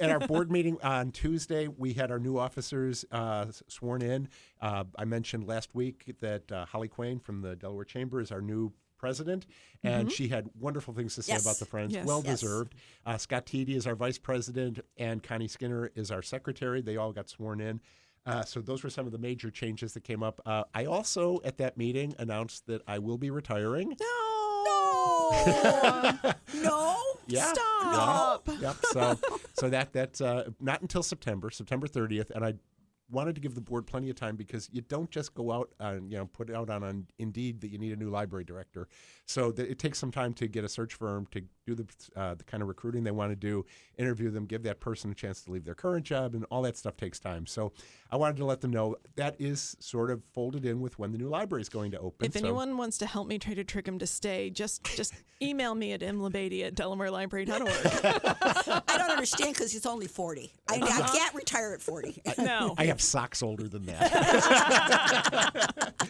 At 0.00 0.10
our 0.10 0.20
board 0.20 0.50
meeting 0.50 0.76
on 0.82 1.12
Tuesday, 1.12 1.68
we 1.68 1.94
had 1.94 2.10
our 2.10 2.18
new 2.18 2.36
officers 2.36 3.04
uh, 3.10 3.46
sworn 3.68 4.02
in. 4.02 4.28
Uh, 4.60 4.84
I 4.98 5.04
mentioned 5.06 5.46
last 5.46 5.74
week 5.74 6.14
that 6.20 6.50
uh, 6.52 6.66
Holly 6.66 6.88
Quain 6.88 7.20
from 7.22 7.40
the 7.40 7.56
Delaware 7.56 7.84
Chamber 7.84 8.20
is 8.20 8.30
our 8.32 8.42
new 8.42 8.72
president, 8.98 9.46
and 9.84 10.10
she 10.10 10.26
had 10.28 10.48
wonderful 10.58 10.92
things 10.94 11.14
to 11.14 11.22
say 11.22 11.34
Yes. 11.34 11.42
about 11.42 11.58
the 11.58 11.66
friends. 11.66 11.92
Yes. 11.94 12.06
Well 12.06 12.22
Yes. 12.24 12.40
deserved. 12.40 12.74
Uh, 13.04 13.16
Scott 13.18 13.46
Teedy 13.46 13.76
is 13.76 13.86
our 13.86 13.94
vice 13.94 14.18
president, 14.18 14.80
and 14.98 15.22
Connie 15.22 15.48
Skinner 15.48 15.90
is 15.94 16.10
our 16.10 16.22
secretary. 16.22 16.80
They 16.82 16.96
all 16.96 17.12
got 17.12 17.28
sworn 17.30 17.60
in. 17.60 17.80
Uh, 18.26 18.44
so 18.44 18.60
those 18.60 18.82
were 18.82 18.90
some 18.90 19.06
of 19.06 19.12
the 19.12 19.18
major 19.18 19.50
changes 19.50 19.94
that 19.94 20.02
came 20.02 20.22
up. 20.22 20.40
Uh, 20.44 20.64
I 20.74 20.86
also, 20.86 21.40
at 21.44 21.58
that 21.58 21.76
meeting, 21.76 22.14
announced 22.18 22.66
that 22.66 22.82
I 22.86 22.98
will 22.98 23.18
be 23.18 23.30
retiring. 23.30 23.96
No. 24.00 25.30
no. 26.54 26.96
Yeah. 27.28 27.52
Stop. 27.52 28.48
Yeah. 28.48 28.56
Yep. 28.60 28.76
So, 28.92 29.18
so 29.54 29.70
that 29.70 29.92
that's 29.92 30.20
uh, 30.20 30.50
not 30.60 30.82
until 30.82 31.02
September, 31.02 31.50
September 31.50 31.86
30th, 31.86 32.30
and 32.30 32.44
I 32.44 32.54
wanted 33.10 33.34
to 33.36 33.40
give 33.40 33.54
the 33.54 33.60
board 33.60 33.86
plenty 33.86 34.10
of 34.10 34.16
time 34.16 34.36
because 34.36 34.68
you 34.72 34.80
don't 34.82 35.10
just 35.10 35.34
go 35.34 35.52
out 35.52 35.70
and 35.78 36.10
you 36.10 36.18
know 36.18 36.26
put 36.26 36.50
out 36.50 36.70
on, 36.70 36.82
on 36.82 37.06
Indeed 37.18 37.60
that 37.60 37.68
you 37.68 37.78
need 37.78 37.92
a 37.92 37.96
new 37.96 38.10
library 38.10 38.44
director. 38.44 38.88
So 39.26 39.50
that 39.52 39.70
it 39.70 39.78
takes 39.78 39.98
some 39.98 40.10
time 40.10 40.32
to 40.34 40.46
get 40.48 40.64
a 40.64 40.68
search 40.68 40.94
firm 40.94 41.26
to 41.32 41.42
do 41.66 41.74
the 41.74 41.86
uh, 42.14 42.34
the 42.34 42.44
kind 42.44 42.62
of 42.62 42.68
recruiting 42.68 43.04
they 43.04 43.10
want 43.10 43.30
to 43.32 43.36
do, 43.36 43.64
interview 43.98 44.30
them, 44.30 44.46
give 44.46 44.62
that 44.64 44.80
person 44.80 45.10
a 45.10 45.14
chance 45.14 45.42
to 45.42 45.50
leave 45.50 45.64
their 45.64 45.74
current 45.74 46.04
job, 46.04 46.34
and 46.34 46.44
all 46.50 46.62
that 46.62 46.76
stuff 46.76 46.96
takes 46.96 47.18
time. 47.18 47.46
So 47.46 47.72
I 48.10 48.16
wanted 48.16 48.36
to 48.38 48.44
let 48.44 48.60
them 48.60 48.70
know 48.70 48.96
that 49.16 49.36
is 49.38 49.76
sort 49.80 50.10
of 50.10 50.22
folded 50.32 50.64
in 50.64 50.80
with 50.80 50.98
when 50.98 51.12
the 51.12 51.18
new 51.18 51.28
library 51.28 51.62
is 51.62 51.68
going 51.68 51.90
to 51.92 51.98
open. 51.98 52.26
If 52.26 52.34
So- 52.34 52.40
anyone 52.40 52.76
wants 52.76 52.98
to 52.98 53.06
help 53.06 53.26
me 53.28 53.38
try 53.38 53.54
to 53.54 53.64
trick 53.64 53.86
him 53.86 53.98
to 53.98 54.06
stay, 54.06 54.50
just 54.50 54.84
just 54.96 55.12
email 55.42 55.74
me 55.74 55.92
at 55.92 56.00
mlabady 56.00 56.64
at 56.64 56.74
delawarelibrary.org. 56.74 57.68
I 58.88 58.98
don't 58.98 59.10
understand 59.10 59.54
because 59.54 59.72
he's 59.72 59.86
only 59.86 60.06
40. 60.06 60.52
I, 60.68 60.74
I 60.76 60.78
can't 61.12 61.34
retire 61.34 61.74
at 61.74 61.82
40. 61.82 62.22
No. 62.38 62.74
I 62.78 62.84
have 62.96 63.02
socks 63.02 63.42
older 63.42 63.68
than 63.68 63.84
that. 63.84 64.10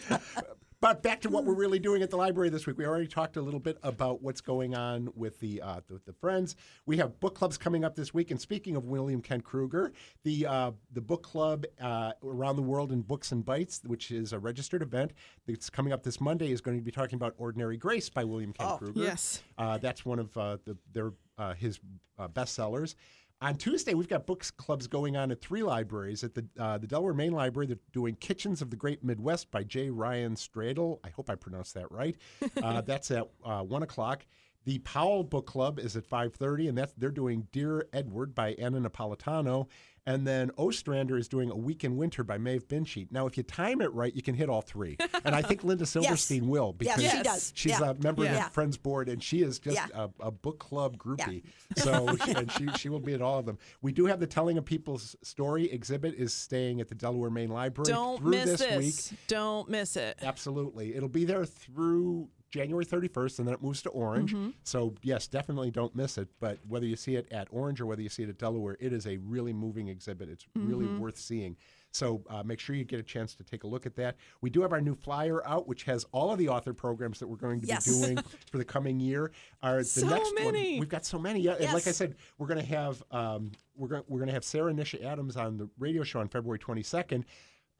but 0.79 1.03
back 1.03 1.19
to 1.19 1.27
what 1.29 1.43
we're 1.43 1.53
really 1.53 1.79
doing 1.79 2.01
at 2.01 2.09
the 2.09 2.15
library 2.15 2.49
this 2.49 2.65
week. 2.65 2.77
We 2.77 2.85
already 2.85 3.07
talked 3.07 3.35
a 3.35 3.41
little 3.41 3.59
bit 3.59 3.77
about 3.83 4.21
what's 4.21 4.39
going 4.39 4.73
on 4.73 5.09
with 5.15 5.37
the 5.41 5.61
uh, 5.61 5.81
the, 5.89 5.99
the 6.05 6.13
friends. 6.13 6.55
We 6.85 6.95
have 6.97 7.19
book 7.19 7.35
clubs 7.35 7.57
coming 7.57 7.83
up 7.83 7.93
this 7.93 8.13
week. 8.13 8.31
And 8.31 8.39
speaking 8.39 8.77
of 8.77 8.85
William 8.85 9.21
Kent 9.21 9.43
Krueger, 9.43 9.91
the 10.23 10.45
uh, 10.45 10.71
the 10.93 11.01
book 11.01 11.23
club 11.23 11.65
uh, 11.81 12.13
around 12.23 12.55
the 12.55 12.61
world 12.61 12.93
in 12.93 13.01
books 13.01 13.33
and 13.33 13.43
bites, 13.43 13.81
which 13.85 14.09
is 14.09 14.31
a 14.31 14.39
registered 14.39 14.81
event 14.81 15.11
that's 15.45 15.69
coming 15.69 15.91
up 15.91 16.03
this 16.03 16.21
Monday, 16.21 16.53
is 16.53 16.61
going 16.61 16.77
to 16.77 16.83
be 16.83 16.91
talking 16.91 17.17
about 17.17 17.33
Ordinary 17.37 17.75
Grace 17.75 18.09
by 18.09 18.23
William 18.23 18.53
Kent 18.53 18.79
Krueger. 18.79 19.01
Yes. 19.01 19.43
Uh, 19.57 19.77
that's 19.77 20.05
one 20.05 20.19
of 20.19 20.37
uh, 20.37 20.55
the, 20.63 20.77
their 20.93 21.11
uh, 21.37 21.53
his 21.53 21.81
uh, 22.17 22.29
bestsellers. 22.29 22.95
On 23.39 23.55
Tuesday, 23.55 23.93
we've 23.93 24.07
got 24.07 24.25
books 24.25 24.49
clubs 24.49 24.87
going 24.87 25.15
on 25.15 25.29
at 25.29 25.41
three 25.41 25.61
libraries. 25.61 26.23
At 26.23 26.33
the 26.33 26.45
uh, 26.57 26.79
the 26.79 26.87
Delaware 26.87 27.13
Main 27.13 27.33
Library, 27.33 27.67
they're 27.67 27.77
doing 27.91 28.15
Kitchens 28.15 28.63
of 28.63 28.71
the 28.71 28.75
Great 28.75 29.03
Midwest 29.03 29.51
by 29.51 29.63
J. 29.63 29.91
Ryan 29.91 30.33
Stradal. 30.33 30.99
I 31.03 31.09
hope 31.09 31.29
I 31.29 31.35
pronounced 31.35 31.75
that 31.75 31.91
right. 31.91 32.15
Uh, 32.63 32.81
that's 32.81 33.11
at 33.11 33.29
uh, 33.45 33.61
one 33.61 33.83
o'clock. 33.83 34.25
The 34.65 34.79
Powell 34.79 35.23
Book 35.23 35.45
Club 35.45 35.79
is 35.79 35.95
at 35.95 36.09
5:30, 36.09 36.69
and 36.69 36.77
that's 36.77 36.93
they're 36.97 37.11
doing 37.11 37.47
Dear 37.51 37.87
Edward 37.93 38.33
by 38.33 38.53
Anna 38.53 38.81
Napolitano. 38.81 39.67
And 40.07 40.25
then 40.25 40.51
Ostrander 40.57 41.17
is 41.17 41.27
doing 41.27 41.51
A 41.51 41.55
Week 41.55 41.83
in 41.83 41.97
Winter 41.97 42.23
by 42.23 42.37
Maeve 42.37 42.65
Binchy. 42.67 43.07
Now, 43.11 43.27
if 43.27 43.35
you 43.35 43.43
time 43.43 43.81
it 43.81 43.93
right, 43.93 44.15
you 44.15 44.21
can 44.21 44.35
hit 44.35 44.47
all 44.49 44.61
three. 44.61 44.95
And 45.25 45.35
I 45.35 45.41
think 45.41 45.65
Linda 45.65 45.85
Silverstein 45.85 46.47
will 46.47 46.71
because 46.71 47.03
Yes, 47.03 47.17
she 47.17 47.23
does. 47.23 47.51
She's 47.55 47.71
yeah. 47.79 47.89
a 47.91 47.93
member 47.95 48.23
of 48.23 48.31
Yeah. 48.31 48.45
the 48.45 48.49
Friends 48.51 48.77
Board, 48.77 49.09
and 49.09 49.21
she 49.21 49.41
is 49.43 49.59
just 49.59 49.75
Yeah. 49.75 49.87
a, 49.93 50.09
a 50.27 50.31
book 50.31 50.59
club 50.59 50.97
groupie. 50.97 51.43
So, 51.75 52.15
she, 52.25 52.31
and 52.31 52.49
she 52.53 52.67
she 52.77 52.89
will 52.89 53.01
be 53.01 53.13
at 53.13 53.21
all 53.21 53.37
of 53.39 53.45
them. 53.45 53.57
We 53.81 53.91
do 53.91 54.05
have 54.05 54.21
the 54.21 54.25
Telling 54.27 54.57
of 54.57 54.63
People's 54.63 55.15
Story 55.21 55.69
exhibit 55.69 56.15
is 56.15 56.33
staying 56.33 56.79
at 56.79 56.87
the 56.87 56.95
Delaware 56.95 57.29
Main 57.29 57.49
Library 57.49 57.91
Don't 57.91 58.19
through 58.19 58.31
miss 58.31 58.45
this, 58.45 58.59
this. 58.61 59.11
week. 59.11 59.19
Don't 59.27 59.69
miss 59.69 59.97
it. 59.97 60.17
Absolutely, 60.21 60.95
it'll 60.95 61.09
be 61.09 61.25
there 61.25 61.43
through 61.45 62.29
January 62.49 62.85
31st, 62.85 63.39
and 63.39 63.47
then 63.47 63.53
it 63.55 63.61
moves 63.61 63.81
to 63.81 63.89
Orange. 63.89 64.33
Mm-hmm. 64.33 64.51
So, 64.63 64.93
yes, 65.01 65.27
definitely 65.27 65.69
don't 65.71 65.95
miss 65.95 66.17
it. 66.17 66.29
But 66.39 66.59
whether 66.67 66.85
you 66.85 66.95
see 66.95 67.15
it 67.15 67.31
at 67.31 67.47
Orange 67.51 67.81
or 67.81 67.85
whether 67.85 68.01
you 68.01 68.09
see 68.09 68.23
it 68.23 68.29
at 68.29 68.37
Delaware, 68.37 68.77
it 68.79 68.93
is 68.93 69.05
a 69.05 69.17
really 69.17 69.53
moving 69.53 69.87
exhibit. 69.89 70.29
It's 70.29 70.45
really 70.55 70.85
Mm-hmm. 70.85 70.99
worth 70.99 71.17
seeing. 71.17 71.57
So, 71.91 72.21
uh, 72.29 72.43
make 72.43 72.59
sure 72.59 72.75
you 72.75 72.83
get 72.83 72.99
a 72.99 73.03
chance 73.03 73.33
to 73.35 73.43
take 73.43 73.63
a 73.63 73.67
look 73.67 73.85
at 73.85 73.95
that. 73.95 74.17
We 74.41 74.49
do 74.49 74.61
have 74.61 74.71
our 74.71 74.81
new 74.81 74.93
flyer 74.95 75.45
out, 75.47 75.67
which 75.67 75.83
has 75.83 76.05
all 76.11 76.31
of 76.31 76.37
the 76.37 76.47
author 76.49 76.73
programs 76.73 77.17
that 77.19 77.27
we're 77.27 77.37
going 77.37 77.59
to 77.61 77.65
Yes. 77.67 77.85
be 77.87 78.05
doing 78.05 78.17
for 78.51 78.57
the 78.59 78.65
coming 78.65 78.99
year. 78.99 79.31
Our, 79.63 79.79
the 79.79 79.83
So 79.85 80.07
next 80.07 80.33
many. 80.35 80.73
one, 80.73 80.79
we've 80.81 80.89
got 80.89 81.05
so 81.05 81.17
many. 81.17 81.39
Yeah, 81.41 81.53
and 81.59 81.73
like 81.73 81.87
I 81.87 81.91
said, 81.91 82.15
we're 82.37 82.47
going 82.47 82.59
to 82.59 82.65
have 82.65 83.01
um, 83.11 83.51
we're 83.75 83.87
going 83.87 84.03
we're 84.07 84.19
going 84.19 84.27
to 84.27 84.33
have 84.33 84.43
Sarah 84.43 84.73
Nisha 84.73 85.03
Adams 85.03 85.37
on 85.37 85.57
the 85.57 85.69
radio 85.79 86.03
show 86.03 86.19
on 86.19 86.27
February 86.27 86.59
22nd. 86.59 87.23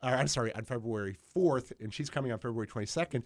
Or, 0.04 0.10
I'm 0.10 0.28
sorry, 0.28 0.54
on 0.54 0.64
February 0.64 1.16
4th, 1.36 1.72
and 1.80 1.92
she's 1.94 2.10
coming 2.10 2.32
on 2.32 2.38
February 2.38 2.68
22nd. 2.68 3.24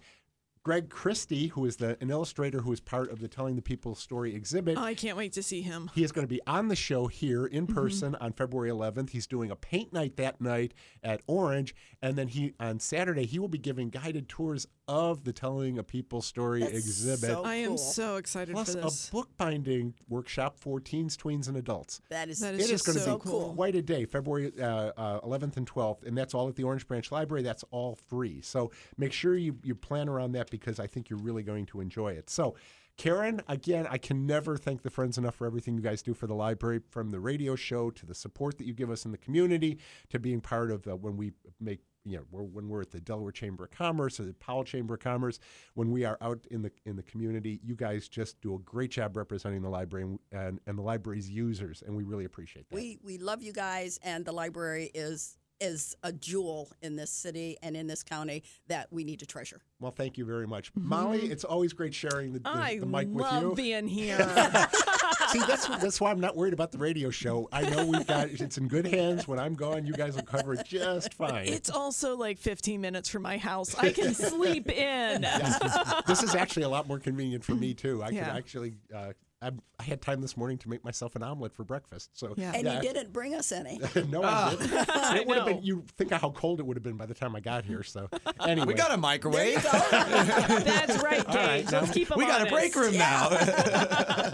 Greg 0.64 0.90
Christie, 0.90 1.48
who 1.48 1.64
is 1.66 1.76
the 1.76 1.96
an 2.00 2.08
illustrator 2.10 2.60
who 2.60 2.70
is 2.72 2.78
part 2.78 3.10
of 3.10 3.18
the 3.18 3.26
Telling 3.26 3.56
the 3.56 3.62
People 3.62 3.96
Story 3.96 4.32
exhibit, 4.32 4.78
Oh, 4.78 4.82
I 4.82 4.94
can't 4.94 5.16
wait 5.16 5.32
to 5.32 5.42
see 5.42 5.60
him. 5.60 5.90
he 5.92 6.04
is 6.04 6.12
going 6.12 6.24
to 6.24 6.28
be 6.32 6.40
on 6.46 6.68
the 6.68 6.76
show 6.76 7.08
here 7.08 7.46
in 7.46 7.66
Mm-hmm. 7.66 7.74
person 7.74 8.14
on 8.16 8.32
February 8.32 8.70
11th. 8.70 9.10
He's 9.10 9.26
doing 9.26 9.50
a 9.50 9.56
paint 9.56 9.92
night 9.92 10.16
that 10.18 10.40
night 10.40 10.72
at 11.02 11.20
Orange, 11.26 11.74
and 12.00 12.16
then 12.16 12.28
he 12.28 12.54
on 12.60 12.78
Saturday 12.78 13.26
he 13.26 13.38
will 13.40 13.48
be 13.48 13.58
giving 13.58 13.88
guided 13.90 14.28
tours 14.28 14.66
of 14.86 15.24
the 15.24 15.32
Telling 15.32 15.78
a 15.78 15.82
People 15.82 16.22
Story 16.22 16.60
That's 16.60 16.74
exhibit. 16.74 17.20
so 17.30 17.42
I 17.44 17.54
am 17.56 17.76
so 17.76 18.16
excited 18.16 18.52
Plus 18.54 18.74
for 18.74 18.80
this. 18.82 19.08
a 19.08 19.12
bookbinding 19.12 19.94
workshop 20.08 20.58
for 20.58 20.78
teens, 20.80 21.16
tweens, 21.16 21.48
and 21.48 21.56
adults. 21.56 22.00
That 22.10 22.28
is, 22.28 22.38
That 22.40 22.54
It 22.54 22.60
is 22.60 22.64
is 22.66 22.70
just 22.70 22.86
going 22.86 22.98
to 22.98 23.04
so 23.04 23.18
be 23.18 23.28
cool. 23.28 23.54
quite 23.54 23.74
a 23.74 23.82
day, 23.82 24.04
February 24.04 24.52
uh, 24.60 24.64
uh, 24.96 25.20
11th 25.22 25.56
and 25.56 25.68
12th, 25.68 26.06
and 26.06 26.16
that's 26.16 26.34
all 26.34 26.48
at 26.48 26.54
the 26.56 26.62
Orange 26.64 26.86
Branch 26.86 27.10
Library. 27.10 27.42
That's 27.42 27.64
all 27.72 27.96
free. 28.08 28.40
So 28.42 28.70
make 28.96 29.12
sure 29.12 29.36
you, 29.36 29.56
you 29.64 29.74
plan 29.74 30.08
around 30.08 30.32
that 30.32 30.50
because 30.52 30.78
I 30.78 30.86
think 30.86 31.10
you're 31.10 31.18
really 31.18 31.42
going 31.42 31.66
to 31.66 31.80
enjoy 31.80 32.12
it. 32.12 32.30
So, 32.30 32.54
Karen, 32.98 33.40
again, 33.48 33.86
I 33.90 33.96
can 33.98 34.26
never 34.26 34.56
thank 34.56 34.82
the 34.82 34.90
friends 34.90 35.16
enough 35.16 35.34
for 35.34 35.46
everything 35.46 35.74
you 35.74 35.80
guys 35.80 36.02
do 36.02 36.12
for 36.14 36.26
the 36.26 36.34
library, 36.34 36.80
from 36.90 37.10
the 37.10 37.18
radio 37.18 37.56
show 37.56 37.90
to 37.90 38.06
the 38.06 38.14
support 38.14 38.58
that 38.58 38.66
you 38.66 38.74
give 38.74 38.90
us 38.90 39.04
in 39.06 39.12
the 39.12 39.18
community 39.18 39.78
to 40.10 40.18
being 40.18 40.40
part 40.42 40.70
of 40.70 40.86
uh, 40.86 40.94
when 40.94 41.16
we 41.16 41.32
make 41.58 41.80
you 42.04 42.16
know, 42.16 42.24
we're, 42.30 42.42
when 42.42 42.68
we're 42.68 42.80
at 42.82 42.90
the 42.90 43.00
Delaware 43.00 43.32
Chamber 43.32 43.64
of 43.64 43.70
Commerce 43.70 44.18
or 44.18 44.24
the 44.24 44.34
Powell 44.34 44.64
Chamber 44.64 44.94
of 44.94 45.00
Commerce, 45.00 45.38
when 45.74 45.90
we 45.92 46.04
are 46.04 46.18
out 46.20 46.44
in 46.50 46.62
the 46.62 46.72
in 46.84 46.96
the 46.96 47.02
community, 47.02 47.60
you 47.62 47.76
guys 47.76 48.08
just 48.08 48.40
do 48.40 48.56
a 48.56 48.58
great 48.58 48.90
job 48.90 49.16
representing 49.16 49.62
the 49.62 49.68
library 49.68 50.04
and, 50.04 50.18
and, 50.32 50.60
and 50.66 50.76
the 50.76 50.82
library's 50.82 51.30
users, 51.30 51.82
and 51.86 51.94
we 51.94 52.02
really 52.02 52.24
appreciate 52.24 52.68
that. 52.68 52.74
we 52.74 52.98
we 53.04 53.18
love 53.18 53.42
you 53.42 53.52
guys, 53.52 53.98
and 54.02 54.24
the 54.24 54.32
library 54.32 54.90
is 54.94 55.38
is 55.62 55.96
a 56.02 56.12
jewel 56.12 56.70
in 56.82 56.96
this 56.96 57.10
city 57.10 57.56
and 57.62 57.76
in 57.76 57.86
this 57.86 58.02
county 58.02 58.42
that 58.66 58.88
we 58.90 59.04
need 59.04 59.20
to 59.20 59.26
treasure. 59.26 59.60
Well, 59.80 59.92
thank 59.92 60.18
you 60.18 60.24
very 60.24 60.46
much, 60.46 60.70
Molly. 60.74 61.20
It's 61.30 61.44
always 61.44 61.72
great 61.72 61.94
sharing 61.94 62.32
the, 62.32 62.40
the, 62.40 62.48
Mm-hmm. 62.50 62.58
I 62.58 62.78
the 62.78 62.86
mic 62.86 63.08
with 63.08 63.22
love 63.22 63.42
you. 63.42 63.54
being 63.54 63.86
here. 63.88 64.18
See, 65.28 65.38
that's 65.46 65.66
that's 65.66 66.00
why 66.00 66.10
I'm 66.10 66.20
not 66.20 66.36
worried 66.36 66.52
about 66.52 66.72
the 66.72 66.78
radio 66.78 67.08
show. 67.10 67.48
I 67.52 67.62
know 67.70 67.86
we've 67.86 68.06
got 68.06 68.28
it's 68.28 68.58
in 68.58 68.68
good 68.68 68.86
hands. 68.86 69.26
When 69.26 69.38
I'm 69.38 69.54
gone, 69.54 69.86
you 69.86 69.92
guys 69.94 70.14
will 70.16 70.24
cover 70.24 70.52
it 70.54 70.66
just 70.66 71.14
fine. 71.14 71.46
it's 71.46 71.70
also 71.70 72.16
like 72.16 72.38
15 72.38 72.80
minutes 72.80 73.08
from 73.08 73.22
my 73.22 73.38
house. 73.38 73.74
I 73.78 73.90
can 73.92 74.14
sleep 74.14 74.68
in. 74.70 75.22
Yes, 75.42 75.58
this, 75.58 75.76
this 76.06 76.22
is 76.22 76.34
actually 76.34 76.64
a 76.64 76.68
lot 76.68 76.86
more 76.88 76.98
convenient 76.98 77.44
for 77.44 77.54
me 77.54 77.72
too. 77.74 78.02
I 78.02 78.10
Yeah. 78.10 78.24
could 78.26 78.36
actually. 78.36 78.74
Uh, 78.94 79.12
I, 79.42 79.50
I 79.78 79.82
had 79.82 80.00
time 80.00 80.20
this 80.20 80.36
morning 80.36 80.58
to 80.58 80.68
make 80.68 80.84
myself 80.84 81.16
an 81.16 81.22
omelet 81.22 81.52
for 81.52 81.64
breakfast. 81.64 82.10
So 82.12 82.34
Yeah. 82.36 82.52
And 82.54 82.64
yeah, 82.64 82.76
you 82.76 82.82
didn't 82.82 83.12
bring 83.12 83.34
us 83.34 83.50
any. 83.50 83.78
no, 84.08 84.22
I 84.22 84.26
ah. 84.26 84.50
didn't. 84.50 85.16
It 85.22 85.26
would 85.26 85.36
have 85.36 85.46
been. 85.46 85.62
You 85.62 85.84
think 85.98 86.12
of 86.12 86.20
how 86.20 86.30
cold 86.30 86.60
it 86.60 86.66
would 86.66 86.76
have 86.76 86.82
been 86.82 86.96
by 86.96 87.06
the 87.06 87.14
time 87.14 87.34
I 87.34 87.40
got 87.40 87.64
here. 87.64 87.82
So 87.82 88.08
anyway, 88.46 88.66
We 88.66 88.74
got 88.74 88.92
a 88.92 88.96
microwave. 88.96 89.62
That's 89.62 91.02
right, 91.02 91.26
Gage. 91.26 91.34
right, 91.34 91.64
Let's 91.64 91.72
now- 91.72 91.86
keep 91.92 92.10
'em 92.10 92.18
We 92.18 92.26
got 92.26 92.46
a 92.46 92.50
break 92.50 92.76
honest. 92.76 92.92
room 92.92 92.98
now. 92.98 93.28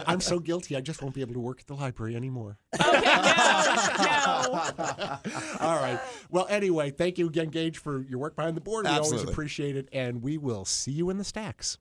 I'm 0.07 0.21
so 0.21 0.39
guilty. 0.39 0.77
I 0.77 0.81
just 0.81 1.03
won't 1.03 1.15
be 1.15 1.21
able 1.23 1.35
to 1.35 1.41
work 1.41 1.61
at 1.61 1.67
the 1.67 1.75
library 1.75 2.15
anymore. 2.15 2.59
Okay, 2.75 3.01
no, 3.01 4.73
no. 4.79 5.19
All 5.61 5.77
right. 5.77 6.01
Well, 6.31 6.47
anyway, 6.51 6.91
thank 6.91 7.19
you 7.19 7.27
again, 7.27 7.49
Gage, 7.49 7.79
for 7.79 8.03
your 8.03 8.19
work 8.19 8.37
behind 8.37 8.57
the 8.57 8.61
board. 8.61 8.87
We 8.87 8.93
always 8.93 9.23
appreciate 9.23 9.77
it, 9.77 9.89
and 9.93 10.23
we 10.23 10.39
will 10.39 10.65
see 10.65 10.93
you 10.93 11.11
in 11.11 11.19
the 11.19 11.25
stacks. 11.25 11.79